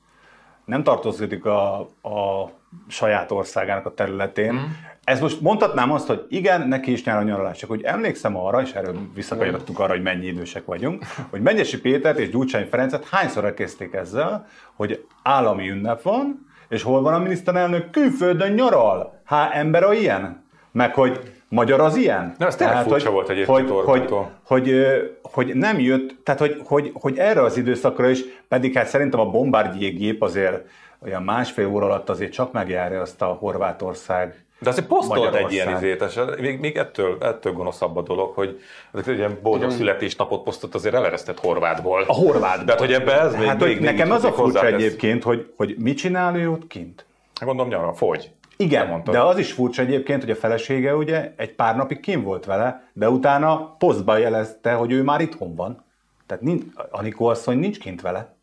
[0.66, 2.52] nem tartozik a, a
[2.88, 4.54] saját országának a területén.
[4.54, 4.64] Mm.
[5.04, 8.62] Ez most mondhatnám azt, hogy igen, neki is nyár a nyaralás, csak hogy emlékszem arra,
[8.62, 13.46] és erről visszakanyarodtunk arra, hogy mennyi idősek vagyunk, hogy Mennyesi Pétert és Gyurcsány Ferencet hányszor
[13.46, 17.90] elkezdték ezzel, hogy állami ünnep van, és hol van a miniszterelnök?
[17.90, 19.20] Külföldön nyaral.
[19.24, 20.44] Há, ember a ilyen?
[20.72, 22.36] Meg hogy magyar az ilyen?
[22.38, 26.62] De ez tényleg furcsa volt egyébként hogy, hogy, hogy, ö, hogy nem jött, tehát hogy,
[26.64, 30.66] hogy, hogy erre az időszakra is, pedig hát szerintem a Bombardier gép azért
[31.04, 35.76] olyan másfél óra alatt azért csak megjárja azt a Horvátország De azért posztolt egy ilyen
[35.76, 38.62] izét, és még, még ettől, ettől gonoszabb a dolog, hogy
[38.94, 42.04] egy ilyen boldog születésnapot posztott azért eleresztett horvátból.
[42.08, 42.64] A horvát.
[42.66, 44.74] De hát, hogy ebbe ez még, Hát, még, még nekem az a furcsa hozzátesz.
[44.74, 47.06] egyébként, hogy, hogy mit csinál ő ott kint?
[47.36, 48.32] Hát Gondolom nyara, fogy.
[48.58, 52.46] Igen, de az is furcsa egyébként, hogy a felesége ugye egy pár napig kim volt
[52.46, 55.84] vele, de utána posztba jelezte, hogy ő már itthon van.
[56.26, 58.36] Tehát nincs, Anikó asszony nincs kint vele.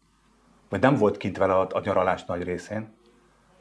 [0.68, 2.88] Vagy nem volt kint vele a, a nyaralás nagy részén.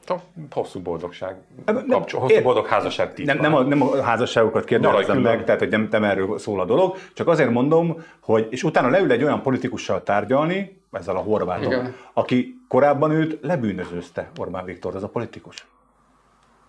[0.06, 0.14] A
[0.50, 1.36] Hosszú boldogság.
[1.66, 3.42] Nem, Kapcsol, hosszú ér- boldog házasság Nem, titka.
[3.42, 6.96] nem, a, nem a házasságokat kérdezem meg, tehát hogy nem, nem erről szól a dolog,
[7.14, 11.94] csak azért mondom, hogy és utána leül egy olyan politikussal tárgyalni, ezzel a horvátom, Igen.
[12.12, 15.66] aki korábban őt lebűnözőzte, Orbán Viktor, az a politikus.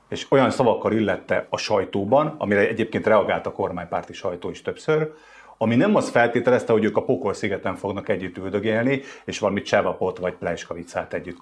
[0.10, 5.14] És olyan szavakkal illette a sajtóban, amire egyébként reagált a kormánypárti sajtó is többször,
[5.58, 10.18] ami nem azt feltételezte, hogy ők a Pokol szigeten fognak együtt üldögélni, és valami csevapot
[10.18, 11.38] vagy plejskavicát együtt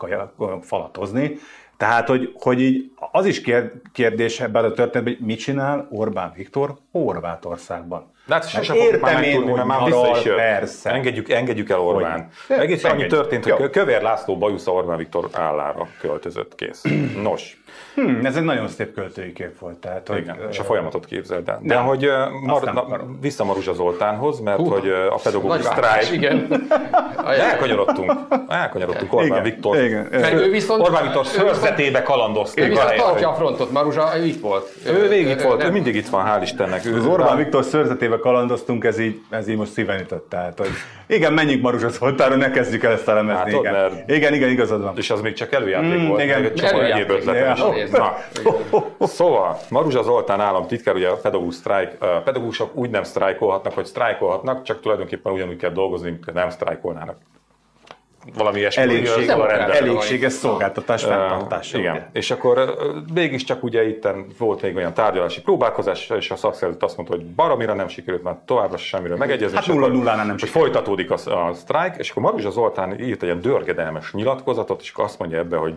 [0.61, 1.37] falatozni.
[1.81, 6.33] Tehát, hogy, hogy így az is kér- kérdés ebben a történetben, hogy mit csinál Orbán
[6.35, 8.11] Viktor Horvátországban.
[8.25, 10.35] De hát sosem fogjuk már megtudni, mert már vissza is jött.
[10.35, 10.89] persze.
[10.89, 12.29] Engedjük, engedjük el Orbán.
[12.47, 16.83] Egész annyi történt, hogy Kövér László bajusza Orbán Viktor állára költözött kész.
[17.21, 17.60] Nos,
[17.95, 19.75] Hm, ez egy nagyon szép költői kép volt.
[19.75, 21.59] Tehát, hogy, igen, és a folyamatot képzeld el.
[21.61, 21.83] De Nem.
[21.85, 22.09] hogy
[22.45, 22.85] Mar- na,
[23.21, 26.47] vissza Maruzsa Zoltánhoz, mert Hú, hogy a pedagógus sztrájk, igen.
[27.51, 28.11] Elkanyarodtunk,
[28.47, 29.77] elkanyarodtunk Orbán Igen, Viktor.
[29.83, 30.07] igen.
[30.33, 32.67] Ő viszont- Orbán Viktor ő szörzetébe Ő kalandozték.
[32.67, 34.69] viszont tartja a frontot, Maruzsa, ő itt volt.
[34.87, 36.85] Ő végig itt volt, ő nem- mindig itt van, hál' Istennek.
[36.85, 40.29] Ő Az Orbán Viktor szörzetével kalandoztunk, ez így, ez így most szíven ütött.
[40.29, 40.69] Tehát, hogy
[41.07, 43.51] igen, menjünk Maruzsa Zoltánra, ne kezdjük el ezt elemezni.
[43.51, 43.73] Látod, igen.
[43.73, 44.93] mert- igen, igen, igazad van.
[44.97, 46.53] És az még csak előjáték Mm, volt, igen.
[46.55, 47.03] csomó Előjáték.
[47.03, 47.97] egyéb ötletem Nézd.
[47.97, 48.17] Na,
[49.07, 54.81] Szóval, Maruzsa Zoltán államtitkár, ugye a pedagógus sztrájk, pedagógusok úgy nem sztrájkolhatnak, hogy sztrájkolhatnak, csak
[54.81, 57.15] tulajdonképpen ugyanúgy kell dolgozni, mint nem sztrájkolnának.
[58.37, 58.81] Valami ilyesmi.
[58.81, 59.75] Elég- ugye, a rendelet.
[59.75, 61.77] Elégséges szolgáltatás fenntartása.
[61.77, 61.95] Uh, igen.
[61.95, 62.05] ugye?
[62.11, 66.97] És akkor ö, mégiscsak ugye itt volt még olyan tárgyalási próbálkozás, és a szakszervezet azt
[66.97, 69.55] mondta, hogy baromira nem sikerült már továbbra sem semmiről megegyezni.
[69.55, 70.63] Hát és akkor- nulla nullánál nem sikerült.
[70.63, 75.03] folytatódik a, a sztrájk, és akkor Maruzsa Zoltán írt egy ilyen dörgedelmes nyilatkozatot, és akkor
[75.03, 75.73] azt mondja ebbe, hogy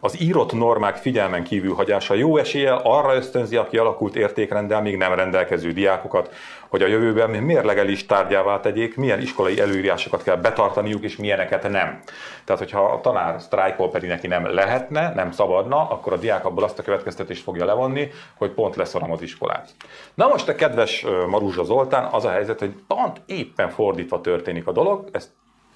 [0.00, 5.14] az írott normák figyelmen kívül hagyása jó eséllyel arra ösztönzi a kialakult értékrenddel még nem
[5.14, 6.34] rendelkező diákokat,
[6.68, 12.00] hogy a jövőben mérlegel is tárgyává tegyék, milyen iskolai előírásokat kell betartaniuk, és milyeneket nem.
[12.44, 16.64] Tehát, hogyha a tanár sztrájkol pedig neki nem lehetne, nem szabadna, akkor a diák abból
[16.64, 19.70] azt a következtetést fogja levonni, hogy pont leszorom az iskolát.
[20.14, 24.72] Na most a kedves Maruzsa Zoltán, az a helyzet, hogy pont éppen fordítva történik a
[24.72, 25.28] dolog, ezt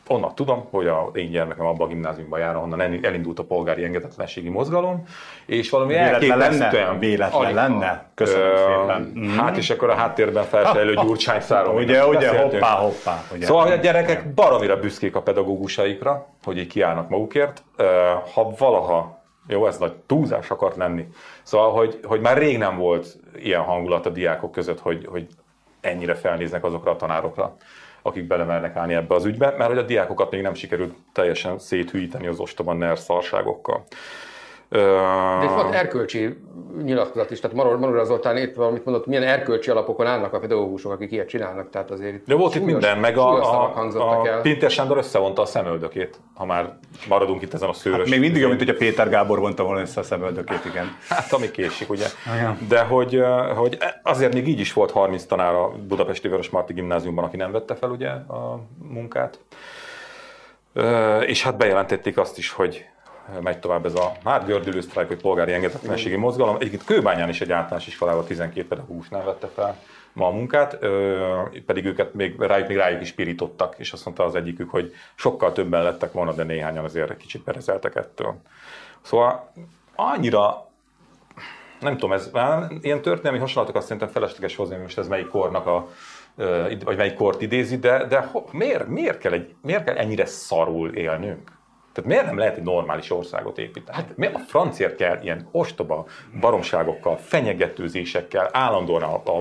[0.08, 3.84] onnan tudom, hogy a én gyermekem abban a gimnáziumban jár, ahonnan el- elindult a polgári
[3.84, 5.06] engedetlenségi mozgalom,
[5.46, 6.96] és valami Véletlen lenne?
[6.98, 7.54] Véletlen Alig.
[7.54, 8.06] lenne?
[8.14, 9.12] Köszönöm Ö, szépen.
[9.18, 9.36] Mm.
[9.38, 11.74] Hát és akkor a háttérben felsejlő Gyurcsány száról.
[11.74, 13.22] Ugye, ugye, hoppá, hoppá.
[13.34, 13.46] Ugye.
[13.46, 17.62] Szóval a gyerekek baromira büszkék a pedagógusaikra, hogy így kiállnak magukért.
[18.34, 21.08] Ha valaha, jó, ez nagy túlzás akart lenni.
[21.42, 25.26] Szóval, hogy, hogy már rég nem volt ilyen hangulat a diákok között, hogy, hogy
[25.80, 27.56] ennyire felnéznek azokra a tanárokra,
[28.06, 32.26] akik belemernek állni ebbe az ügybe, mert hogy a diákokat még nem sikerült teljesen széthűíteni
[32.26, 33.84] az ostoba NER szarságokkal.
[34.74, 36.36] De itt volt erkölcsi
[36.82, 40.92] nyilatkozat is, tehát Maror, Maror Zoltán itt valamit mondott, milyen erkölcsi alapokon állnak a pedagógusok,
[40.92, 44.40] akik ilyet csinálnak, tehát azért itt De volt itt minden, meg a, a, a el.
[44.40, 47.98] Pintér Sándor összevonta a szemöldökét, ha már maradunk itt ezen a szőrös.
[47.98, 50.96] Hát Még mindig, mint hogy a Péter Gábor vonta volna össze a szemöldökét, igen.
[51.08, 52.06] Hát, ami késik, ugye.
[52.36, 52.58] Igen.
[52.68, 53.22] De hogy,
[53.56, 57.74] hogy azért még így is volt 30 tanár a Budapesti Vörösmarty Gimnáziumban, aki nem vette
[57.74, 59.38] fel ugye a munkát.
[61.26, 62.86] És hát bejelentették azt is, hogy
[63.40, 66.56] megy tovább ez a már gördülő sztrájk, vagy polgári engedetlenségi mozgalom.
[66.56, 69.78] Egyébként Kőbányán is egy általános iskolával 12 pedagógus nem vette fel
[70.14, 70.78] ma a munkát,
[71.66, 75.52] pedig őket még rájuk, még rájuk is pirítottak, és azt mondta az egyikük, hogy sokkal
[75.52, 78.36] többen lettek volna, de néhányan azért kicsit berezeltek ettől.
[79.00, 79.52] Szóval
[79.94, 80.68] annyira
[81.80, 85.88] nem tudom, ez már ilyen történelmi hasonlatokat szerintem felesleges hozni, most ez melyik kornak a
[86.84, 91.52] vagy melyik kort idézi, de, de miért, miért, kell egy, miért kell ennyire szarul élnünk?
[91.94, 93.96] Tehát miért nem lehet egy normális országot építeni?
[93.96, 96.06] Hát miért a franciért kell ilyen ostoba
[96.40, 99.40] baromságokkal, fenyegetőzésekkel, állandóan a, a, a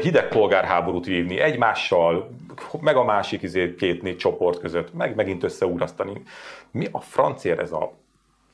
[0.00, 2.30] hideg polgárháborút vívni egymással,
[2.80, 6.22] meg a másik izé, két-négy csoport között, meg megint összeúrasztani.
[6.70, 7.92] Mi a franciért ez a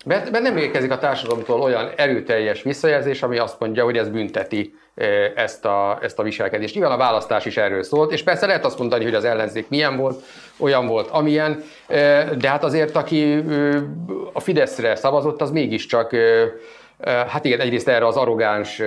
[0.05, 4.75] mert, mert nem érkezik a társadalomtól olyan erőteljes visszajelzés, ami azt mondja, hogy ez bünteti
[5.35, 6.75] ezt a, ezt a viselkedést.
[6.75, 9.97] Nyilván a választás is erről szólt, és persze lehet azt mondani, hogy az ellenzék milyen
[9.97, 10.23] volt,
[10.57, 11.63] olyan volt, amilyen,
[12.39, 13.45] de hát azért, aki
[14.33, 16.15] a Fideszre szavazott, az mégiscsak
[17.05, 18.83] Hát igen, egyrészt erre az arrogáns,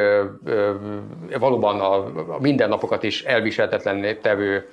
[1.39, 4.69] valóban a mindennapokat is elviselhetetlenné tevő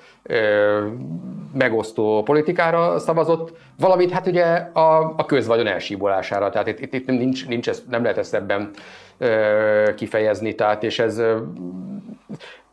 [1.52, 6.50] megosztó politikára szavazott, valamint hát ugye a, a közvagyon elsíbolására.
[6.50, 8.70] Tehát itt, itt, itt nincs, nincs ez, nem lehet ezt ebben
[9.94, 11.22] kifejezni, tehát és ez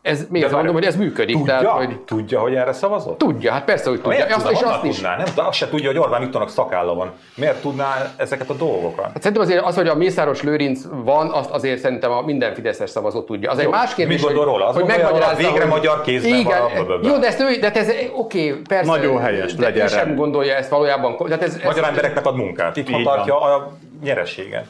[0.02, 1.36] ez, még azt mondom, hogy ez működik.
[1.36, 2.00] Tudja, tehát, hogy...
[2.00, 3.18] tudja, hogy erre szavazott?
[3.18, 4.36] Tudja, hát persze, hogy tudja.
[4.36, 5.18] Azt, és azt tudná?
[5.18, 7.12] Nem, azt se tudja, hogy Orbán Viktornak szakálla van.
[7.36, 9.06] Miért tudná ezeket a dolgokat?
[9.06, 12.90] Hát szerintem azért az, hogy a Mészáros Lőrinc van, azt azért szerintem a minden Fideszes
[12.90, 13.52] szavazó tudja.
[13.52, 14.68] Az egy más kérdés, hogy, róla?
[14.68, 15.70] Az hogy megmagyarázza, végre hogy...
[15.70, 17.04] magyar kézben igen, van.
[17.04, 18.92] Jó, de ezt ő, de ez oké, okay, persze.
[18.92, 21.18] Nagyon helyes, de legyen sem gondolja ezt valójában.
[21.18, 22.78] Tehát ez, ez, magyar embereknek ad munkát.
[22.78, 23.72] Itt tartja a
[24.04, 24.66] nyereséget.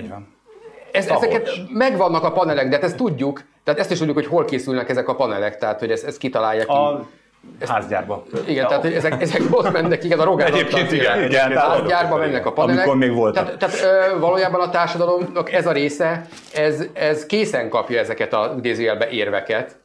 [0.00, 0.34] Így van.
[0.92, 4.44] Ez, ezeket megvannak a panelek, de hát ezt tudjuk, tehát ezt is tudjuk, hogy hol
[4.44, 6.72] készülnek ezek a panelek, tehát hogy ezt, ezt kitalálják ki.
[6.72, 7.06] A
[7.66, 8.24] házgyárba.
[8.46, 8.66] Igen, ja.
[8.66, 12.52] tehát ezek, ezek ott mennek, igen, a rogán Egyébként igen, igen, a házgyárba mennek a
[12.52, 12.86] panelek.
[12.86, 13.56] Amikor még voltak.
[13.56, 18.54] Tehát, tehát ö, valójában a társadalomnak ez a része, ez, ez készen kapja ezeket a
[18.58, 19.76] idézőjelbe érveket,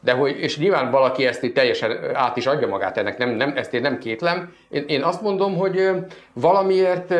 [0.00, 3.52] de hogy, és nyilván valaki ezt így teljesen át is adja magát ennek, nem, nem,
[3.56, 4.52] ezt én nem kétlem.
[4.68, 5.90] Én, én azt mondom, hogy
[6.32, 7.14] valamiért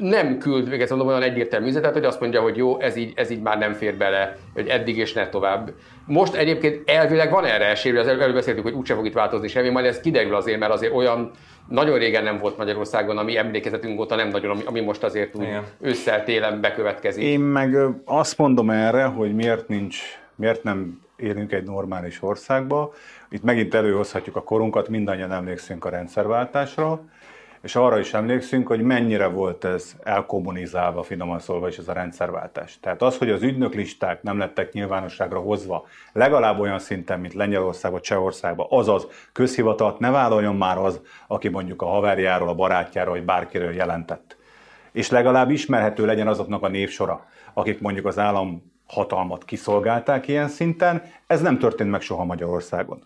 [0.00, 3.12] nem küld, még ezt mondom, olyan egyértelmű üzenetet, hogy azt mondja, hogy jó, ez így,
[3.16, 5.72] ez így már nem fér bele, hogy eddig és ne tovább.
[6.06, 9.68] Most egyébként elvileg van erre esély, az előbb beszéltük, hogy úgyse fog itt változni semmi,
[9.68, 11.30] majd ez kiderül azért, mert azért olyan
[11.68, 15.48] nagyon régen nem volt Magyarországon, ami emlékezetünk óta nem nagyon, ami, ami most azért úgy
[15.80, 17.22] ősszel, télen bekövetkezik.
[17.22, 19.98] Én meg azt mondom erre, hogy miért nincs,
[20.34, 22.92] miért nem élünk egy normális országba.
[23.30, 27.00] Itt megint előhozhatjuk a korunkat, mindannyian emlékszünk a rendszerváltásra
[27.62, 32.78] és arra is emlékszünk, hogy mennyire volt ez elkommunizálva, finoman szólva is ez a rendszerváltás.
[32.80, 38.66] Tehát az, hogy az ügynöklisták nem lettek nyilvánosságra hozva, legalább olyan szinten, mint Lengyelországban, Csehországban,
[38.70, 44.36] azaz közhivatalt ne vállaljon már az, aki mondjuk a haverjáról, a barátjáról, vagy bárkiről jelentett.
[44.92, 51.02] És legalább ismerhető legyen azoknak a névsora, akik mondjuk az állam hatalmat kiszolgálták ilyen szinten,
[51.26, 53.02] ez nem történt meg soha Magyarországon.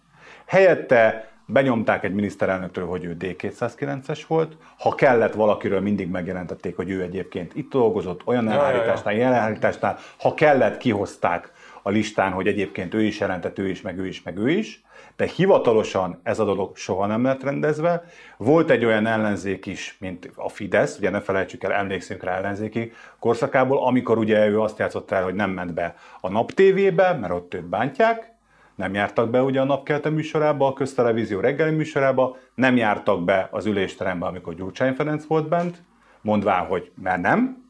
[0.47, 4.57] Helyette Benyomták egy miniszterelnöktől, hogy ő D209-es volt.
[4.78, 9.98] Ha kellett valakiről, mindig megjelentették, hogy ő egyébként itt dolgozott, olyan elhárításnál, ilyen elhárításnál.
[10.18, 11.52] Ha kellett, kihozták
[11.83, 14.83] a listán, hogy egyébként ő is jelentett, ő is, meg ő is, meg ő is.
[15.16, 18.04] De hivatalosan ez a dolog soha nem lett rendezve.
[18.37, 22.92] Volt egy olyan ellenzék is, mint a Fidesz, ugye ne felejtsük el, emlékszünk rá ellenzéki
[23.18, 27.33] korszakából, amikor ugye ő azt játszott el, hogy nem ment be a nap tévébe, mert
[27.33, 28.34] ott őt bántják,
[28.74, 33.66] nem jártak be ugye a napkelte műsorába, a köztelevízió reggeli műsorába, nem jártak be az
[33.66, 35.82] ülésterembe, amikor Gyurcsány Ferenc volt bent,
[36.20, 37.62] mondván, hogy mert nem.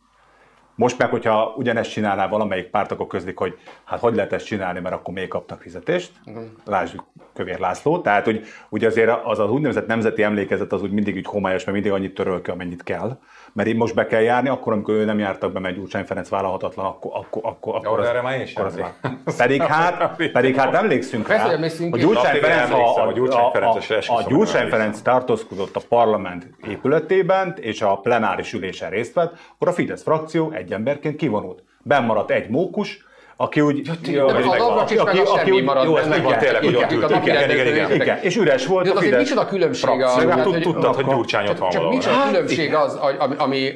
[0.76, 4.80] Most meg, hogyha ugyanezt csinálná valamelyik párt, akkor közlik, hogy hát hogy lehet ezt csinálni,
[4.80, 6.12] mert akkor még kaptak fizetést.
[6.26, 6.44] Uh-huh.
[6.64, 8.00] Lásd Kövér László.
[8.00, 11.76] Tehát, hogy ugye azért az az úgynevezett nemzeti emlékezet az úgy mindig úgy homályos, mert
[11.76, 13.18] mindig annyit töröl ki, amennyit kell
[13.54, 16.28] mert én most be kell járni, akkor, amikor ő nem jártak be, mert Gyurcsány Ferenc
[16.28, 18.66] vállalhatatlan, akkor, akkor, akkor, akkor az, erre már én akkor
[19.24, 21.48] az, pedig hát, pedig hát emlékszünk rá,
[21.90, 27.96] hogy Gyurcsány Ferenc, a, a, a, a Gyurcsány Ferenc tartózkodott a parlament épületében, és a
[27.96, 31.62] plenáris ülésen részt vett, akkor a Fidesz frakció egy emberként kivonult.
[31.82, 33.04] Bennmaradt egy mókus,
[33.36, 33.90] aki úgy...
[34.04, 35.84] Ja, de a Navracsics meg a semmi marad.
[35.84, 37.10] Jó, ez megvan tényleg, hogy ott ült.
[37.10, 38.18] Igen, igen, igen, igen.
[38.20, 39.18] És üres volt a Fidesz.
[39.18, 40.26] Micsoda különbség az?
[40.60, 42.98] Tudtad, hogy Gyurcsány ott van Csak micsoda különbség az,
[43.36, 43.72] ami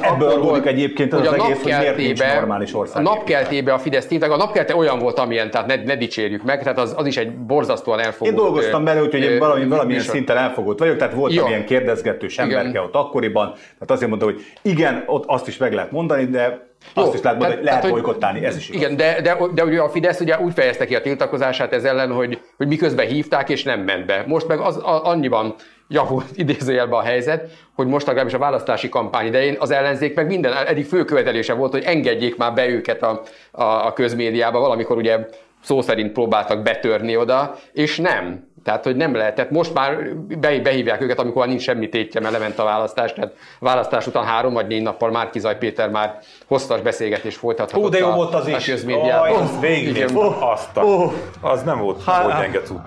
[0.00, 3.06] ebből adódik egyébként az egész, hogy miért nincs normális ország.
[3.06, 6.78] A napkeltébe a Fidesz tényleg, a napkelte olyan volt, amilyen, tehát ne dicsérjük meg, tehát
[6.78, 8.28] az is egy borzasztóan elfogott.
[8.28, 12.94] Én dolgoztam bele, úgyhogy valami, valamilyen szinten elfogott vagyok, tehát volt ilyen kérdezgetős emberke ott
[12.94, 17.14] akkoriban, tehát azért mondta, hogy igen, ott azt is meg lehet mondani, de jó, azt
[17.14, 18.80] is lehet mondani, hogy lehet bolykottálni, ez is igaz.
[18.80, 22.12] Igen, de, de, de ugye a Fidesz ugye úgy fejezte ki a tiltakozását ez ellen,
[22.12, 24.24] hogy, hogy miközben hívták és nem ment be.
[24.26, 25.54] Most meg az, a, annyiban
[25.88, 30.52] javult idézőjelben a helyzet, hogy most legalábbis a választási kampány idején az ellenzék meg minden
[30.66, 34.60] eddig főkövetelése volt, hogy engedjék már be őket a, a, a közmédiába.
[34.60, 35.18] Valamikor ugye
[35.62, 38.49] szó szerint próbáltak betörni oda, és nem.
[38.64, 39.50] Tehát, hogy nem lehetett.
[39.50, 39.96] Most már
[40.62, 43.12] behívják őket, amikor nincs semmi tétje, mert lement a választás.
[43.12, 47.84] Tehát választás után három vagy négy nappal már Kizaj Péter már hosszas beszélgetés folytathatott.
[47.84, 48.64] Ó, de jó volt az is.
[48.64, 49.28] közmédiában.
[49.28, 50.16] Aj, az végig Igen.
[50.16, 51.12] oh, azt a, Oh.
[51.40, 52.78] Az nem volt, nem volt gyenge cucc.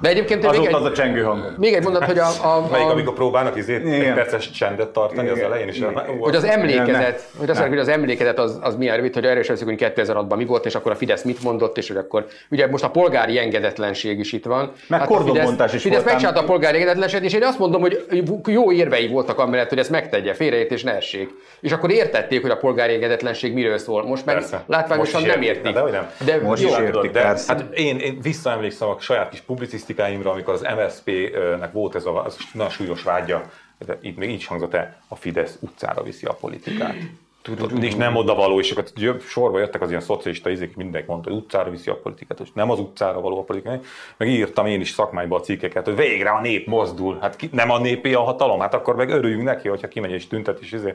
[0.00, 1.54] De egyébként még Azóta egy, az a csengő hang.
[1.58, 5.28] még egy mondat, hogy a, a, Melyik, a, amikor próbálnak izét, egy perces csendet tartani
[5.28, 5.50] az Igen.
[5.50, 5.76] elején is.
[5.76, 6.02] Igen.
[6.20, 7.38] hogy az emlékezet, Ne.
[7.38, 10.66] hogy mondjuk, hogy az emlékezet az, az milyen rövid, hogy veszik, hogy 2006-ban mi volt,
[10.66, 14.32] és akkor a Fidesz mit mondott, és hogy akkor ugye most a polgári engedetlenség is
[14.32, 14.72] itt van.
[14.86, 18.04] Meg Fidesz, is Fidesz megcsinálta a polgári engedetlenséget, és én azt mondom, hogy
[18.46, 21.30] jó érvei voltak amellett, hogy ezt megtegye, félreértés ne essék.
[21.60, 24.06] És akkor értették, hogy a polgári engedetlenség miről szól.
[24.06, 24.64] Most meg Persze.
[24.66, 25.64] látványosan Most nem értik.
[25.64, 25.82] értik.
[25.82, 26.10] De nem.
[26.24, 27.52] De Most jó, is értik, de persze.
[27.52, 32.36] hát én, én visszaemlékszem a saját kis publicisztikáimra, amikor az MSZP-nek volt ez a az
[32.52, 33.42] nagyon súlyos vágya,
[33.86, 36.94] de itt még így hangzott el, a Fidesz utcára viszi a politikát.
[37.42, 41.30] Tudod, és nem oda való, és akkor sorba jöttek az ilyen szocialista izék, mindenki mondta,
[41.30, 43.80] hogy utcára viszi a politikát, és nem az utcára való a politika.
[44.16, 47.18] Meg írtam én is szakmányba a cikkeket, hogy végre a nép mozdul.
[47.20, 50.26] Hát ki, nem a népé a hatalom, hát akkor meg örüljünk neki, hogyha kimegy és
[50.26, 50.94] tüntet, és izé.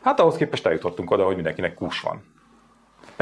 [0.00, 2.22] Hát ahhoz képest eljutottunk oda, hogy mindenkinek kus van.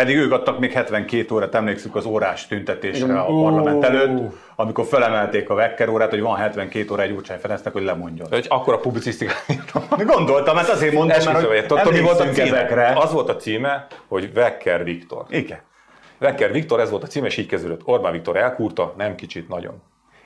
[0.00, 5.50] Pedig ők adtak még 72 órát, emlékszünk az órás tüntetésre a parlament előtt, amikor felemelték
[5.50, 8.28] a Vekker órát, hogy van 72 óra egy Gyurcsány Ferencnek, hogy lemondjon.
[8.30, 9.44] Hogy akkor a publicisztikát
[10.14, 12.46] gondoltam, hát azért mondtam, mert Esküszöm, hogy hogy tudod, mi volt a címe?
[12.46, 12.92] ezekre.
[12.96, 15.24] Az volt a címe, hogy Vekker Viktor.
[15.28, 15.60] Igen.
[16.18, 17.80] Vekker Viktor, ez volt a címe, és így kezdődött.
[17.84, 19.82] Orbán Viktor elkúrta, nem kicsit, nagyon.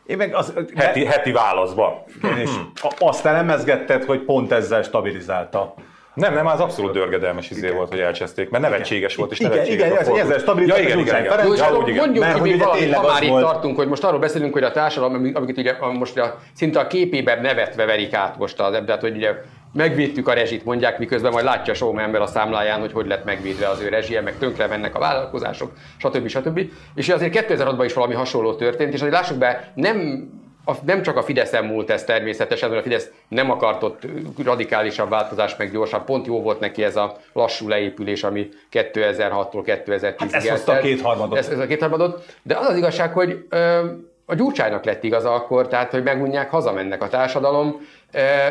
[0.06, 2.04] Én meg az, Heti, heti válaszba.
[2.42, 2.50] és
[2.98, 5.74] azt elemezgetted, hogy pont ezzel stabilizálta.
[6.14, 9.86] Nem, nem, az abszolút dörgedelmes izé volt, hogy elcseszték, mert nevetséges volt, és Igen, nevetséges
[9.86, 11.30] igen, a ez- ezzel stabilizálta ja, igen, igen, igen.
[11.30, 11.58] Ferenc.
[11.58, 12.04] Jó, Ja, úgy, igen.
[12.04, 14.62] mondjuk Mert ki hogy tényleg ha már itt volt- tartunk, hogy most arról beszélünk, hogy
[14.62, 18.78] a társadalom, ami- amiket ugye most a, szinte a képében nevetve verik át most az
[18.86, 19.32] tehát hogy ugye
[19.72, 23.24] megvédtük a rezsit, mondják, miközben majd látja a showman ember a számláján, hogy hogy lett
[23.24, 26.28] megvédve az ő rezsie, meg tönkre mennek a vállalkozások, stb.
[26.28, 26.60] stb.
[26.94, 30.28] És azért 2006-ban is valami hasonló történt, és azért lássuk be, nem
[30.64, 34.02] a, nem csak a Fideszen múlt ez természetesen, mert a Fidesz nem akart ott
[34.44, 36.04] radikálisabb változás, meg gyorsabb.
[36.04, 40.74] Pont jó volt neki ez a lassú leépülés, ami 2006-tól 2010-ig Hát ez hozta a
[40.74, 40.94] eltelt.
[40.94, 41.38] kétharmadot.
[41.38, 42.24] Ez, ez a kétharmadot.
[42.42, 43.84] De az az igazság, hogy ö,
[44.26, 47.80] a Gyurcsánynak lett igaza akkor, tehát hogy megunják, hazamennek a társadalom.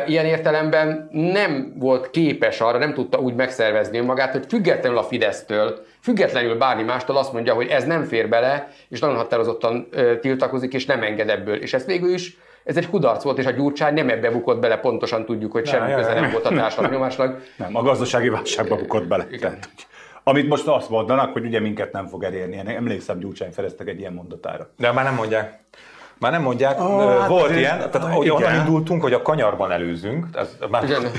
[0.06, 5.84] Ilyen értelemben nem volt képes arra, nem tudta úgy megszervezni önmagát, hogy függetlenül a Fidesztől,
[6.02, 9.88] függetlenül bármi mástól azt mondja, hogy ez nem fér bele, és nagyon határozottan
[10.20, 11.62] tiltakozik, és nem enged ebből.
[11.62, 14.76] És ez végül is ez egy kudarc volt, és a Gyurcsány nem ebbe bukott bele,
[14.76, 17.42] pontosan tudjuk, hogy semmi köze nem volt a társadalmi nyomásnak.
[17.56, 19.24] Nem, a gazdasági válságba bukott bele.
[19.40, 19.86] Tehát, hogy-
[20.24, 22.74] amit most azt mondanak, hogy ugye minket nem fog elérni.
[22.74, 24.68] Emlékszem Gyurcsány Ferencnek egy ilyen mondatára.
[24.76, 25.58] De már nem mondják.
[26.18, 28.66] Már nem mondják, Ö, hát volt ilyen, tehát ah, hogy onnan igen.
[28.66, 31.10] indultunk, hogy a kanyarban előzünk, ez már Igen.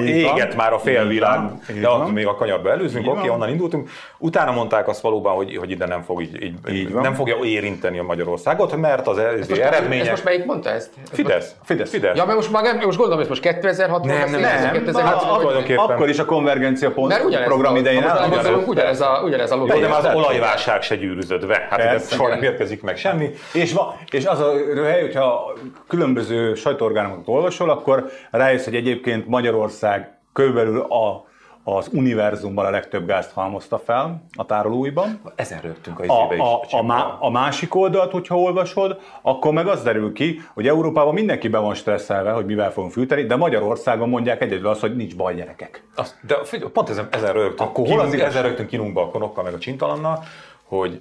[0.06, 1.40] Éget már a félvilág,
[1.80, 3.30] de ott még a kanyarba előzünk, oké, van.
[3.30, 3.90] onnan indultunk.
[4.18, 7.98] Utána mondták azt valóban, hogy, hogy ide nem fog így, így, Így nem fogja érinteni
[7.98, 10.10] a Magyarországot, mert az ez eredmények...
[10.10, 10.90] most melyik mondta ezt?
[11.02, 11.54] Ez Fidesz.
[11.64, 11.90] Fidesz.
[11.90, 12.16] Fidesz.
[12.16, 14.62] Ja, mert most, már, nem- most gondolom, hogy most 2006 Nem, nem, nem.
[14.62, 15.84] Nem, 2006 ak- tulajdonképpen.
[15.84, 19.78] akkor is a konvergencia pont program idején gondolunk, ugyanez a, ugyanez a logika.
[19.78, 21.66] de már az olajválság se gyűrűzött be.
[21.70, 23.30] Hát ide soha nem érkezik meg semmi.
[23.52, 23.74] És,
[24.10, 25.52] és az a röhely, hogyha
[25.88, 31.28] különböző sajtóorgánokat olvasol, akkor rájössz, hogy egyébként Magyarország körülbelül a,
[31.64, 35.20] az univerzumban a legtöbb gázt halmozta fel a tárolóiban.
[35.34, 36.72] Ezen rögtünk a A, izébe a, is.
[36.72, 41.48] a, má, a másik oldalt, hogyha olvasod, akkor meg az derül ki, hogy Európában mindenki
[41.48, 45.34] be van stresszelve, hogy mivel fogunk fűteni, de Magyarországon mondják egyedül azt, hogy nincs baj
[45.34, 45.84] gyerekek.
[45.94, 49.54] Azt, de figyelj, pont ezen, ezen rögtünk, Akkor hol az ezen rögtünk kinunk balkonokkal, meg
[49.54, 50.24] a csintalannal,
[50.64, 51.00] hogy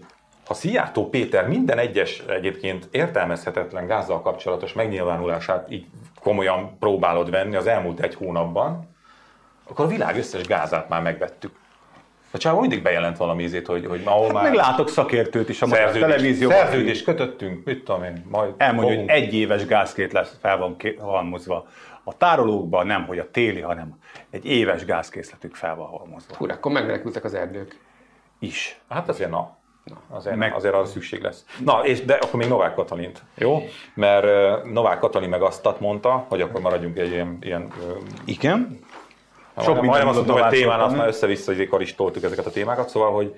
[0.49, 5.85] ha Szijjártó Péter minden egyes egyébként értelmezhetetlen gázzal kapcsolatos megnyilvánulását így
[6.19, 8.95] komolyan próbálod venni az elmúlt egy hónapban,
[9.67, 11.51] akkor a világ összes gázát már megvettük.
[12.31, 15.61] A csávó mindig bejelent valami ízét, hogy, hogy ahol Hát már meg látok szakértőt is
[15.61, 16.57] a szerződés, televízióban.
[16.57, 19.09] szerződést kötöttünk, mit tudom én, majd Elmondja, hogy fogunk.
[19.23, 21.67] egy éves gázkét lesz, fel van halmozva.
[22.03, 26.35] A tárolókban nem, hogy a téli, hanem egy éves gázkészletük fel van halmozva.
[26.35, 27.79] Hú, akkor megmenekültek az erdők.
[28.39, 28.79] Is.
[28.89, 29.57] Hát azért na.
[30.09, 31.45] Azért, Meg- azért arra szükség lesz.
[31.65, 33.61] Na, és de akkor még Novák Katalint, jó?
[33.93, 38.79] Mert uh, Novák Katalin meg azt mondta, hogy akkor maradjunk egy ilyen, ilyen uh, Igen.
[39.57, 42.89] Sok minden majdnem azt mondtam, hogy Novák témán, azt már össze-vissza karistoltuk ezeket a témákat,
[42.89, 43.35] szóval, hogy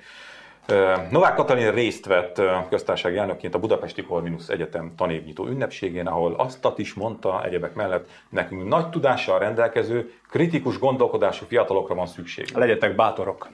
[0.70, 6.34] uh, Novák Katalin részt vett uh, köztársasági elnökként a Budapesti Corvinus Egyetem tanévnyitó ünnepségén, ahol
[6.38, 12.46] azt is mondta egyebek mellett, nekünk nagy tudással rendelkező, kritikus gondolkodású fiatalokra van szükség.
[12.54, 13.50] Legyetek bátorok.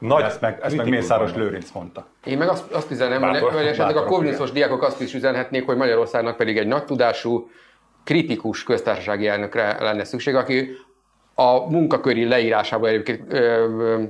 [0.00, 2.06] Nagy Ezt meg, ezt meg Mészáros Lőrinc mondta.
[2.24, 5.14] Én meg azt, azt üzenem, hogy, Bátor- hogy esetleg a bátorok, Corvinusos diákok azt is
[5.14, 7.50] üzenhetnék, hogy Magyarországnak pedig egy nagy tudású,
[8.04, 10.70] kritikus köztársasági elnökre lenne szükség, aki
[11.34, 12.24] a munkaköri
[12.88, 13.22] egyébként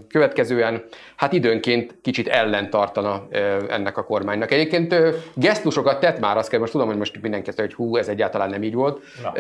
[0.09, 0.85] következően
[1.17, 3.27] hát időnként kicsit ellentartana
[3.69, 4.51] ennek a kormánynak.
[4.51, 4.95] Egyébként
[5.35, 8.51] gesztusokat tett már, azt kell, most tudom, hogy most mindenki azt hogy hú, ez egyáltalán
[8.51, 9.03] nem így volt.
[9.23, 9.33] Na.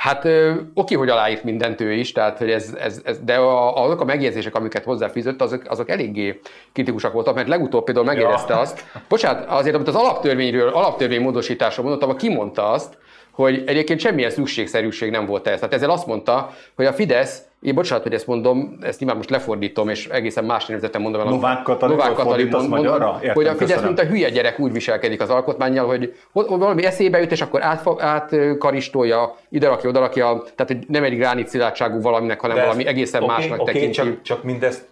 [0.00, 0.28] Hát
[0.74, 4.04] oké, hogy aláírt mindent ő is, tehát, hogy ez, ez, ez, de a, azok a
[4.04, 6.40] megjegyzések, amiket hozzáfűzött, azok, azok eléggé
[6.72, 8.60] kritikusak voltak, mert legutóbb például megérezte ja.
[8.60, 12.98] azt, bocsánat, azért, amit az alaptörvényről, alaptörvény módosításról mondottam, kimondta azt,
[13.30, 15.58] hogy egyébként semmilyen szükségszerűség nem volt ez.
[15.58, 19.30] Tehát ezzel azt mondta, hogy a Fidesz én bocsánat, hogy ezt mondom, ezt nyilván most
[19.30, 21.26] lefordítom, és egészen más nézetem mondom el.
[21.26, 23.18] Novák Katalin, Novák Katalin mond, magyarra?
[23.20, 27.20] Értem, hogy a Fidesz, mint a hülye gyerek úgy viselkedik az alkotmányjal, hogy valami eszébe
[27.20, 27.62] jut, és akkor
[27.98, 32.62] átkaristolja, át ide rakja, oda rakja, tehát hogy nem egy gránit szilárdságú valaminek, hanem De
[32.62, 33.94] valami egészen okay, másnak okay, tekinti.
[33.96, 34.88] Csak, csak mindezt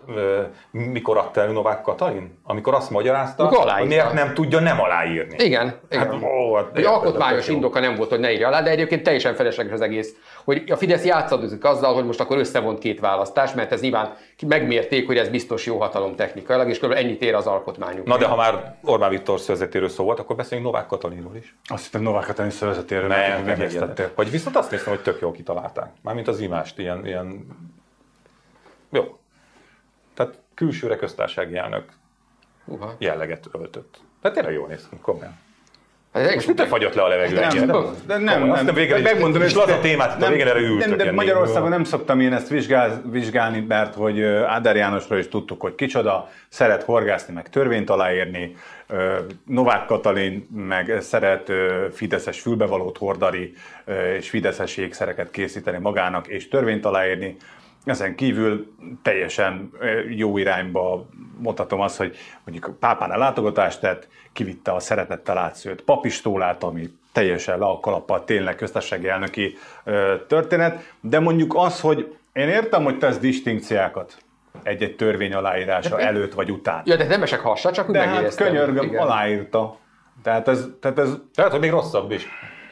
[0.70, 2.38] mikor adta el Novák Katalin?
[2.42, 5.34] Amikor azt magyarázta, hogy miért nem tudja nem aláírni.
[5.44, 5.74] Igen.
[5.90, 6.06] igen.
[6.06, 9.34] Hát, ó, hát, egy alkotmányos indoka nem volt, hogy ne írja alá, de egyébként teljesen
[9.34, 10.14] felesleges az egész.
[10.44, 14.16] Hogy a Fidesz játszadozik azzal, hogy most akkor össze összevont két választás, mert ez nyilván
[14.46, 16.92] megmérték, hogy ez biztos jó hatalom technikailag, és kb.
[16.92, 18.06] ennyit ér az alkotmányunk.
[18.06, 21.56] Na de ha már Orbán Viktor szövezetéről szó volt, akkor beszéljünk Novák Katalinról is.
[21.64, 25.32] Azt hittem Novák Katalin szövezetéről nem, nem, nem Vagy viszont azt néztem, hogy tök jól
[25.32, 25.90] kitalálták.
[26.02, 27.46] Mármint az imást, ilyen, ilyen...
[28.90, 29.18] Jó.
[30.14, 31.84] Tehát külsőre köztársasági elnök
[32.64, 32.90] uh-huh.
[32.98, 34.00] jelleget öltött.
[34.20, 35.38] Tehát tényleg jól néz ki, komolyan.
[36.34, 37.34] Most mit fagyott le a levegő?
[37.34, 37.66] Nem, nem,
[38.06, 40.88] nem, nem, nem, nem végre, megmondom, és laza témát, nem, végén erre ültök.
[40.88, 45.60] Nem, de Magyarországon nem szoktam én ezt vizsgál, vizsgálni, mert hogy Ádár Jánosról is tudtuk,
[45.60, 48.56] hogy kicsoda, szeret horgászni, meg törvényt aláírni,
[49.46, 51.52] Novák Katalin meg szeret
[51.92, 53.52] fideszes fülbevalót hordani,
[54.18, 57.36] és fideszes ékszereket készíteni magának, és törvényt aláírni.
[57.84, 58.72] Ezen kívül
[59.02, 59.70] teljesen
[60.08, 61.06] jó irányba
[61.38, 67.64] mondhatom azt, hogy mondjuk pápán látogatást tett, kivitte a szeretettel átszőtt papistólát, ami teljesen le
[67.64, 69.56] a kalappal tényleg köztársasági elnöki
[70.26, 74.16] történet, de mondjuk az, hogy én értem, hogy tesz distinkciákat
[74.62, 76.82] egy-egy törvény aláírása de előtt vagy után.
[76.84, 79.02] Ja, de nem esek hassa, csak úgy de hát könyörgöm, igen.
[79.02, 79.76] aláírta.
[80.22, 81.16] Tehát ez, tehát ez...
[81.34, 82.26] Tehát, hogy még rosszabb is.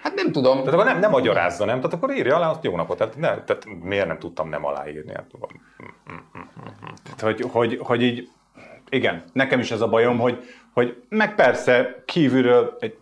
[0.07, 0.59] Hát nem tudom.
[0.59, 1.77] Tehát akkor nem, nem magyarázza, nem?
[1.77, 2.99] Tehát akkor írja alá azt jó napot.
[2.99, 5.13] Tehát, ne, tehát miért nem tudtam nem aláírni?
[5.15, 5.27] Hát,
[7.05, 8.29] tehát, hogy, hogy, hogy így,
[8.89, 12.97] igen, nekem is ez a bajom, hogy, hogy meg persze kívülről egy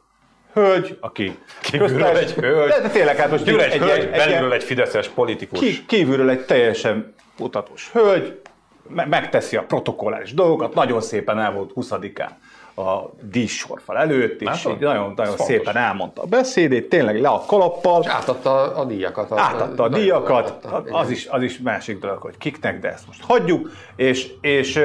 [0.53, 4.53] hölgy, aki kívülről egy hölgy, de, de tényleg, hát most egy, egy, hölgy, egy, belülről
[4.53, 5.59] egy, fideszes politikus.
[5.59, 8.41] Ki, kívülről egy teljesen mutatós hölgy,
[8.89, 12.31] megteszi a protokolláris dolgokat, nagyon szépen el volt 20-án
[12.77, 18.01] a díjsorfal előtt, és így nagyon, nagyon szépen elmondta a beszédét, tényleg le a kalappal.
[18.03, 19.33] És átadta a díjakat.
[19.33, 23.25] Átadta a díjakat, átadta, az, is, az is másik dolog, hogy kiknek, de ezt most
[23.25, 24.81] hagyjuk, és, és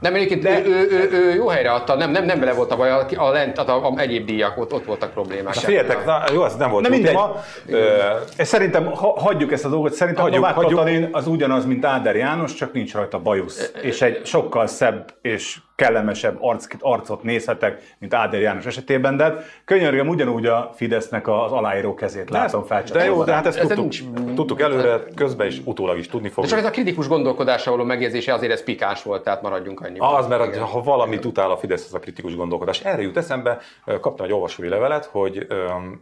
[0.00, 0.66] nem, egyébként de...
[0.66, 3.06] ő, ő, ő, ő, jó helyre adta, nem, nem, nem bele volt a baj, a,
[3.16, 5.54] a, lent, a, a, egyéb díjak, ott, ott voltak problémák.
[5.54, 7.18] Na, figyeljetek, na, jó, ez nem volt nem mindegy.
[7.66, 7.96] Ö...
[8.38, 10.78] Szerintem ha, hagyjuk ezt a dolgot, szerintem hagyjuk, Novák hagyjuk.
[10.78, 13.72] Katalin az ugyanaz, mint Áder János, csak nincs rajta bajusz.
[13.82, 19.44] És egy sokkal szebb és kellemesebb arc, arcot nézhetek, mint Áder János esetében, de hát
[19.64, 22.82] könyörgöm ugyanúgy a Fidesznek az aláíró kezét látom fel.
[22.92, 24.02] De jó, de hát ezt tudtuk, nincs,
[24.34, 26.44] tudtuk előre, közben is, utólag is tudni fogjuk.
[26.44, 29.98] De csak ez a kritikus gondolkodásra való megjegyzése azért ez pikáns volt, tehát maradjunk annyi.
[29.98, 30.62] Az, mert Igen.
[30.62, 32.80] ha valamit utál a Fidesz, az a kritikus gondolkodás.
[32.80, 33.58] Erre jut eszembe,
[34.00, 35.46] kaptam egy olvasói levelet, hogy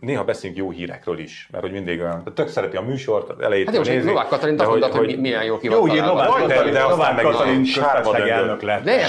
[0.01, 3.67] néha beszélünk jó hírekről is, mert hogy mindig olyan, tök szereti a műsort, elejét.
[3.67, 6.85] Hát jó, nézi, Novák Katalin azt mondta, hogy, milyen jó ki Jó, Novák Katalin, de
[6.85, 8.85] aztán meg sárba elnök lett.
[8.85, 9.07] De,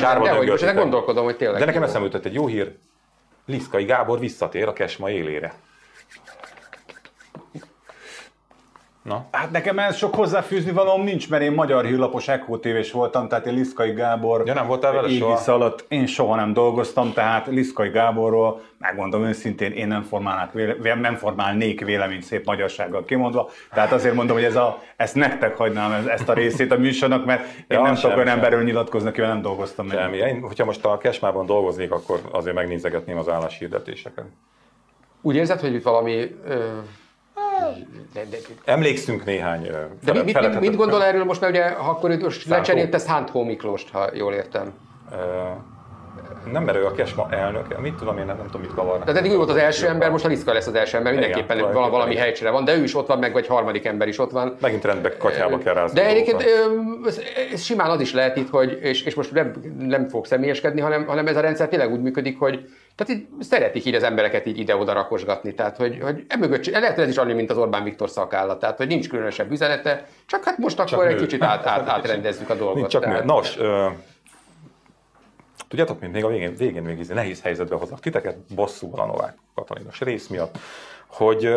[0.62, 1.60] most gondolkodom, hogy tényleg.
[1.60, 2.76] De nekem eszembe jutott egy jó hír,
[3.46, 5.54] Liszkai Gábor visszatér a Kesma élére.
[9.10, 9.26] Na?
[9.32, 13.46] Hát nekem ez sok hozzáfűzni valóm nincs, mert én magyar hírlapos Echo tévés voltam, tehát
[13.46, 15.54] én Liszkai Gábor ja, nem voltál vele soha?
[15.54, 20.54] alatt én soha nem dolgoztam, tehát Liszkai Gáborról megmondom őszintén, én nem, formálnák,
[21.02, 26.08] nem formálnék véleményt szép magyarsággal kimondva, tehát azért mondom, hogy ez a, ezt nektek hagynám
[26.08, 29.42] ezt a részét a műsornak, mert én ja, nem tudok olyan emberről nyilatkozni, akivel nem
[29.42, 29.90] dolgoztam.
[29.90, 30.18] Semmi.
[30.18, 34.26] Én, hogyha most a Kesmában dolgoznék, akkor azért megnézegetném az álláshirdetéseket.
[35.22, 36.64] Úgy érzed, hogy itt valami ö
[38.14, 39.68] de, de, Emlékszünk néhány
[40.04, 43.90] De mit, mit, mit, gondol erről most, mert ugye ha akkor most lecserélte Szántó Miklóst,
[43.90, 44.74] ha jól értem.
[45.12, 45.18] Uh,
[46.52, 49.06] nem merő a Kesma elnök, mit tudom én, nem, nem tudom, mit kavarnak.
[49.06, 51.58] Tehát eddig ő volt az első ember, most a Liszka lesz az első ember, mindenképpen
[51.58, 54.20] igen, valami, valami helycsere van, de ő is ott van, meg vagy harmadik ember is
[54.20, 54.56] ott van.
[54.62, 56.00] Megint rendbe katyába kell rázni.
[56.00, 56.44] De egyébként
[57.58, 61.28] simán az is lehet itt, hogy, és, és most nem, nem fog személyeskedni, hanem, hanem
[61.28, 64.94] ez a rendszer tényleg úgy működik, hogy tehát így szeretik így az embereket így ide-oda
[64.94, 65.54] rakosgatni.
[65.54, 68.60] Tehát, hogy, hogy emögött, lehet ez is annyi, mint az Orbán Viktor szakállat.
[68.60, 71.12] Tehát, hogy nincs különösebb üzenete, csak hát most csak akkor nő.
[71.12, 72.76] egy kicsit át, át, átrendezzük a dolgot.
[72.76, 73.86] Nincs csak tehát, Nos, ö,
[75.70, 79.36] tudjátok, mint még a végén, végén még izé nehéz helyzetbe hoznak titeket, bosszúval a Novák
[79.56, 80.58] Katalinos rész miatt,
[81.08, 81.54] hogy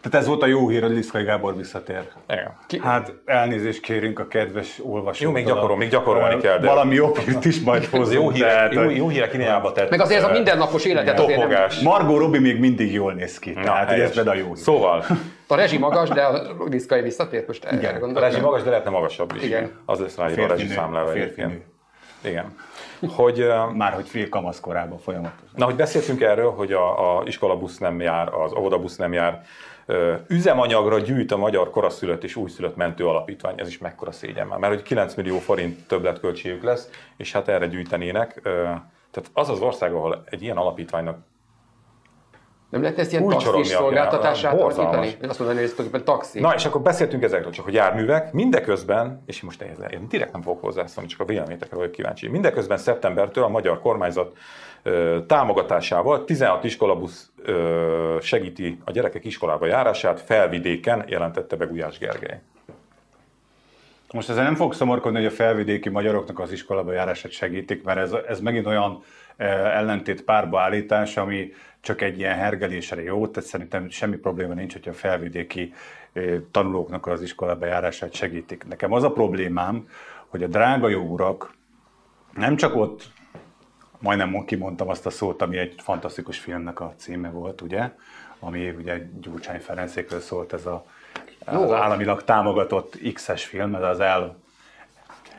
[0.00, 2.02] Tehát ez volt a jó hír, hogy Liszkai Gábor visszatér.
[2.28, 2.56] Igen.
[2.66, 5.26] Ki- Hát elnézést kérünk a kedves olvasóktól.
[5.26, 8.12] Jó, még gyakorol- még gyakorolni kell, de- Valami jobb hírt is majd Ez hozunk.
[8.14, 9.90] jó hírek, jó, jó hírek irányába tett.
[9.90, 11.66] Meg azért ez a mindennapos életet azért nem.
[11.82, 13.52] Margot Robbie még mindig jól néz ki.
[13.52, 14.14] Tehát, hogy ez helyes.
[14.14, 14.56] például jó hír.
[14.56, 15.04] Szóval,
[15.46, 18.28] a rezsi magas, de a Liszkai visszatért most erre a gondolok.
[18.28, 19.42] rezsi magas, de lehetne magasabb is.
[19.42, 19.70] Igen.
[19.84, 21.62] Az lesz ráírva a rezsi számlára férfinő.
[22.20, 22.56] Igen.
[23.14, 25.48] Hogy, Már hogy fél kamaszkorában folyamatosan.
[25.54, 29.44] na, hogy beszéltünk erről, hogy a, a iskolabusz nem jár, az óvodabusz nem jár,
[30.28, 34.74] üzemanyagra gyűjt a Magyar Koraszülött és Újszülött Mentő Alapítvány, ez is mekkora szégyen már, mert
[34.74, 38.40] hogy 9 millió forint többletköltségük lesz, és hát erre gyűjtenének.
[39.10, 41.18] Tehát az az ország, ahol egy ilyen alapítványnak
[42.76, 45.06] Nem lehet ezt ilyen taxis szolgáltatását alakítani?
[45.06, 46.40] Azt mondani, hogy ez tulajdonképpen taxi.
[46.40, 50.42] Na, és akkor beszéltünk ezekről, csak hogy járművek, mindeközben, és most ehhez én direkt nem
[50.42, 52.28] fogok hozzászólni, csak a véleményekre vagyok kíváncsi.
[52.28, 54.36] Mindeközben szeptembertől a magyar kormányzat
[54.82, 62.40] ö, támogatásával 16 iskolabusz ö, segíti a gyerekek iskolába járását, felvidéken jelentette be Gulyás Gergely.
[64.12, 68.12] Most ezzel nem fog szomorkodni, hogy a felvidéki magyaroknak az iskolába járását segítik, mert ez,
[68.28, 69.02] ez megint olyan
[69.36, 74.94] ellentét párbaállítás, ami csak egy ilyen hergelésre jó, tehát szerintem semmi probléma nincs, hogyha a
[74.94, 75.74] felvidéki
[76.50, 78.64] tanulóknak az iskolába járását segítik.
[78.68, 79.88] Nekem az a problémám,
[80.26, 81.54] hogy a drága jó urak
[82.32, 83.10] nem csak ott,
[83.98, 87.90] majdnem kimondtam azt a szót, ami egy fantasztikus filmnek a címe volt, ugye,
[88.38, 90.86] ami ugye Gyurcsány Ferencékről szólt ez a
[91.44, 94.36] az államilag támogatott X-es film, ez az el,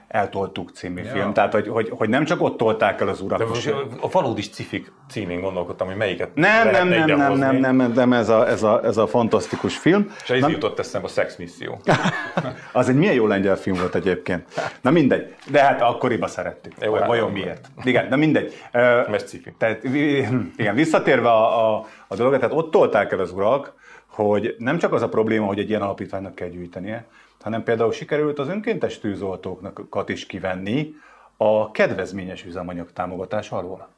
[0.07, 1.11] Eltoltuk című ja.
[1.11, 1.33] film.
[1.33, 3.39] Tehát, hogy, hogy, hogy, nem csak ott tolták el az urat.
[3.39, 7.75] De most a valódi cifik címén gondolkodtam, hogy melyiket nem, nem, nem, nem, nem, nem,
[7.75, 10.11] nem, nem, ez a, ez a, ez a fantasztikus film.
[10.23, 11.79] És ez Na, jutott eszembe a Sex Misszió.
[12.71, 14.45] Az egy milyen jó lengyel film volt egyébként.
[14.81, 15.35] Na mindegy.
[15.51, 16.73] De hát akkoriban szerettük.
[16.81, 17.67] Jó, hát Vajon miért?
[17.83, 18.53] Igen, de mindegy.
[18.71, 19.53] Mert cifi.
[19.57, 20.27] Tehát, vi-
[20.57, 23.73] igen, visszatérve a, a, a dologra, tehát ott tolták el az urak,
[24.07, 27.05] hogy nem csak az a probléma, hogy egy ilyen alapítványnak kell gyűjtenie,
[27.41, 30.93] hanem például sikerült az önkéntes tűzoltókat is kivenni
[31.37, 33.89] a kedvezményes üzemanyag támogatás alól.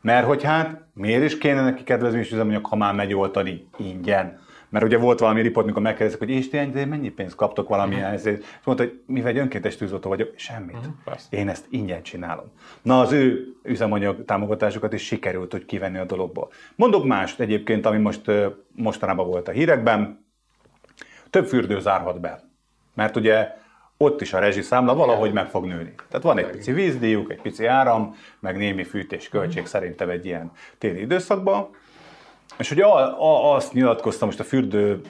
[0.00, 4.38] Mert hogy hát miért is kéne neki kedvezményes üzemanyag, ha már megy oltani ingyen?
[4.68, 8.12] Mert ugye volt valami riport, mikor megkérdezik, hogy és ti ennyi- mennyi pénzt kaptok valamilyen
[8.12, 8.38] ezért.
[8.38, 10.76] És mondta, hogy mivel egy önkéntes tűzoltó vagyok, semmit.
[11.04, 11.36] persze.
[11.36, 12.44] Én ezt ingyen csinálom.
[12.82, 16.50] Na az ő üzemanyag támogatásukat is sikerült, hogy kivenni a dologból.
[16.76, 18.30] Mondok mást egyébként, ami most
[18.74, 20.24] mostanában volt a hírekben.
[21.30, 22.49] Több fürdő zárhat be.
[23.00, 23.48] Mert ugye
[23.96, 25.94] ott is a rezsiszámla valahogy meg fog nőni.
[26.08, 30.50] Tehát van egy pici vízdíjuk, egy pici áram, meg némi fűtés költség szerintem egy ilyen
[30.78, 31.68] téli időszakban.
[32.58, 35.00] És ugye a, a, azt nyilatkoztam most a fürdő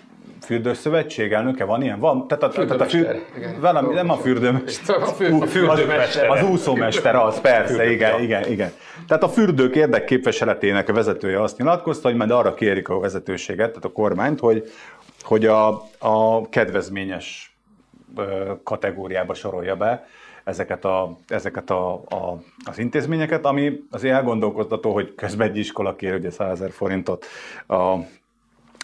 [0.43, 1.99] fürdőszövetség elnöke van ilyen?
[1.99, 3.61] Van, tehát a, tehát a Fürdőmester, für, igen.
[3.61, 8.73] velem, nem a fürdőmester, A fő- a fürdőmester, az úszómester, az persze, igen, igen, igen.
[9.07, 13.85] Tehát a fürdők érdekképviseletének a vezetője azt nyilatkozta, hogy majd arra kérik a vezetőséget, tehát
[13.85, 14.71] a kormányt, hogy,
[15.23, 15.69] hogy a,
[15.99, 17.50] a kedvezményes
[18.63, 20.07] kategóriába sorolja be
[20.45, 26.15] ezeket, a, ezeket a, a, az intézményeket, ami azért elgondolkoztató, hogy közben egy iskola kér
[26.15, 27.27] ugye 100 000 forintot
[27.67, 27.75] a,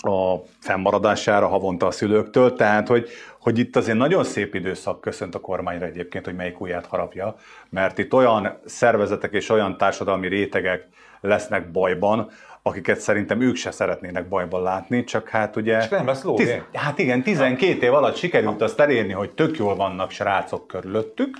[0.08, 3.08] a fennmaradására havonta a szülőktől, tehát hogy,
[3.40, 7.36] hogy itt azért nagyon szép időszak köszönt a kormányra egyébként, hogy melyik ujját harapja,
[7.68, 10.88] mert itt olyan szervezetek és olyan társadalmi rétegek
[11.20, 12.30] lesznek bajban,
[12.66, 15.78] akiket szerintem ők se szeretnének bajban látni, csak hát ugye...
[15.78, 16.54] És nem lesz tiz?
[16.72, 21.36] Hát igen, 12 év alatt sikerült azt elérni, hogy tök jól vannak srácok körülöttük,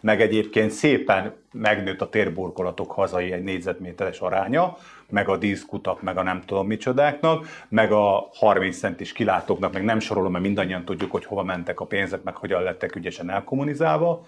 [0.00, 4.76] meg egyébként szépen megnőtt a térburkolatok hazai egy négyzetméteres aránya,
[5.08, 9.98] meg a díszkutak, meg a nem tudom micsodáknak, meg a 30 centis kilátóknak, meg nem
[9.98, 14.26] sorolom, mert mindannyian tudjuk, hogy hova mentek a pénzek, meg hogyan lettek ügyesen elkommunizálva.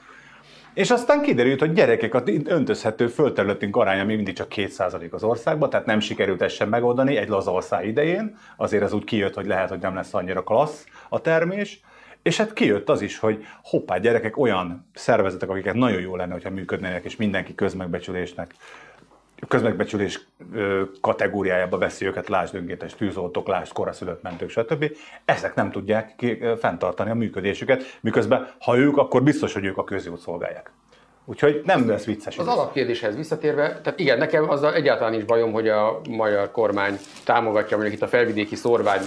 [0.74, 5.86] És aztán kiderült, hogy gyerekek, az öntözhető földterületünk aránya mindig csak 2% az országban, tehát
[5.86, 8.36] nem sikerült ezt sem megoldani egy laza ország idején.
[8.56, 11.80] Azért az úgy kijött, hogy lehet, hogy nem lesz annyira klassz a termés.
[12.22, 16.50] És hát kijött az is, hogy hoppá, gyerekek olyan szervezetek, akiket nagyon jó lenne, hogyha
[16.50, 18.54] működnének, és mindenki közmegbecsülésnek
[19.48, 20.20] közmegbecsülés
[21.00, 24.90] kategóriájába veszi őket, lásd önkéntes tűzoltók, lásd koraszülött mentők, stb.
[25.24, 29.84] Ezek nem tudják ki, fenntartani a működésüket, miközben ha ők, akkor biztos, hogy ők a
[29.84, 30.70] közjót szolgálják.
[31.26, 32.38] Úgyhogy nem lesz vicces.
[32.38, 32.52] Az ez.
[32.52, 37.96] alapkérdéshez visszatérve, tehát igen, nekem azzal egyáltalán nincs bajom, hogy a magyar kormány támogatja mondjuk
[37.96, 39.00] itt a felvidéki szorvány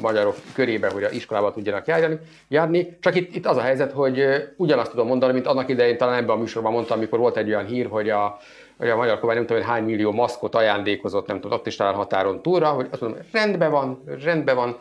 [0.00, 2.18] magyarok körébe, hogy a iskolába tudjanak járni,
[2.48, 2.96] járni.
[3.00, 4.24] Csak itt, itt az a helyzet, hogy
[4.56, 7.66] ugyanazt tudom mondani, mint annak idején talán ebben a műsorban mondtam, amikor volt egy olyan
[7.66, 8.38] hír, hogy a,
[8.78, 11.76] hogy a magyar kormány nem tudom, hogy hány millió maszkot ajándékozott, nem tudom, ott is
[11.76, 14.78] talán határon túlra, hogy azt mondom, rendben van, rendben van,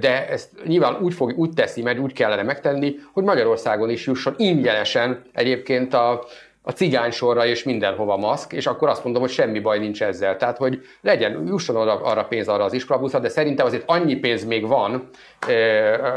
[0.00, 4.34] de ezt nyilván úgy, fog, úgy teszi, mert úgy kellene megtenni, hogy Magyarországon is jusson
[4.36, 6.24] ingyenesen egyébként a
[6.64, 10.36] a cigány sorra és mindenhova maszk, és akkor azt mondom, hogy semmi baj nincs ezzel.
[10.36, 14.44] Tehát, hogy legyen, jusson arra, arra pénz arra az iskolabuszra, de szerintem azért annyi pénz
[14.44, 15.08] még van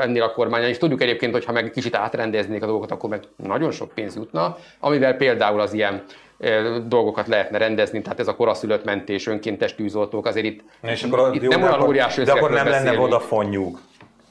[0.01, 3.23] ennél a kormányon, és tudjuk egyébként, hogy ha meg kicsit átrendeznék a dolgokat, akkor meg
[3.35, 6.03] nagyon sok pénz jutna, amivel például az ilyen
[6.87, 11.41] dolgokat lehetne rendezni, tehát ez a koraszülött mentés, önkéntes tűzoltók, azért itt, és akkor, itt
[11.41, 12.97] jó, nem olyan óriási De akkor nem lenne beszélünk.
[12.97, 13.79] Vodafone-juk.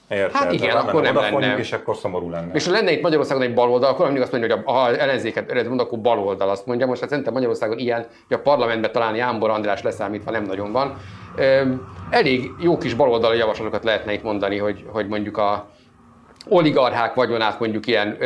[0.09, 0.33] Érted?
[0.33, 1.59] Hát igen, akkor nem lenne.
[1.59, 2.53] és akkor szomorú lenne.
[2.53, 5.69] És ha lenne itt Magyarországon egy baloldal, akkor mindig azt mondja, hogy ha ellenzéket eredet
[5.69, 6.87] mond, akkor baloldal azt mondja.
[6.87, 10.97] Most hát szerintem Magyarországon ilyen, hogy a parlamentben talán Jámbor András leszámítva nem nagyon van.
[12.11, 15.69] Elég jó kis baloldali javaslatokat lehetne itt mondani, hogy, hogy mondjuk a
[16.49, 18.17] oligarchák vagyonát mondjuk ilyen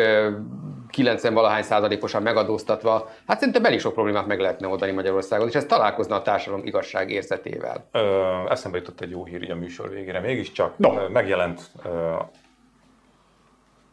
[0.91, 5.64] 90 valahány százalékosan megadóztatva, hát szerintem elég sok problémát meg lehetne oldani Magyarországon, és ez
[5.64, 7.89] találkozna a társadalom igazság érzetével.
[7.93, 10.20] Ö, eszembe jutott egy jó hír így a műsor végére.
[10.20, 11.09] Mégiscsak No.
[11.09, 12.14] megjelent ö,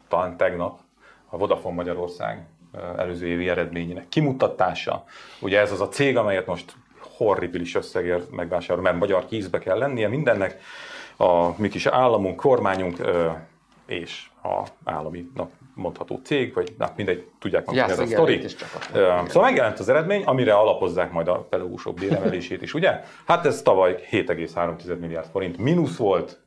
[0.08, 0.78] talán tegnap
[1.28, 2.46] a Vodafone Magyarország
[2.96, 5.04] előző évi eredményének kimutatása.
[5.40, 6.72] Ugye ez az a cég, amelyet most
[7.16, 10.60] horribilis összegért megvásárol, mert magyar kézbe kell lennie mindennek.
[11.16, 13.28] A mi kis államunk, kormányunk ö,
[13.86, 18.40] és a államinak mondható cég, vagy hát mindegy, tudják mondani, ez a sztori.
[19.26, 23.00] Szóval megjelent az eredmény, amire alapozzák majd a pedagógusok béremelését is, ugye?
[23.26, 26.38] Hát ez tavaly 7,3 milliárd forint mínusz volt,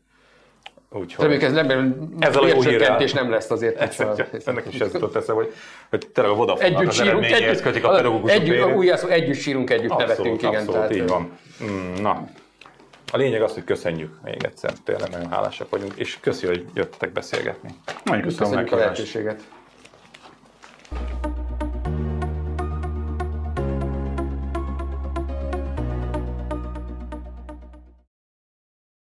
[0.92, 1.26] úgyhogy...
[1.26, 3.02] Reméljük ez nem, Ezzel a jó hírrel.
[3.14, 3.80] nem lesz azért.
[3.80, 5.54] Ez, hogy- ennek is ez jutott eszembe, hogy,
[5.90, 9.70] hogy tényleg a vodafone Együtt az sírunk, együtt, kötik a pedagógusok együtt, szó, együtt sírunk,
[9.70, 10.54] együtt Abszolút, nevetünk, igen.
[10.56, 11.38] abszolút, tehát, így van.
[11.64, 12.28] Mm, Na,
[13.12, 17.12] a lényeg az, hogy köszönjük még egyszer, tényleg nagyon hálásak vagyunk, és köszi, hogy jöttek
[17.12, 17.70] beszélgetni.
[18.04, 19.44] Nagyon köszönöm, a lehetőséget.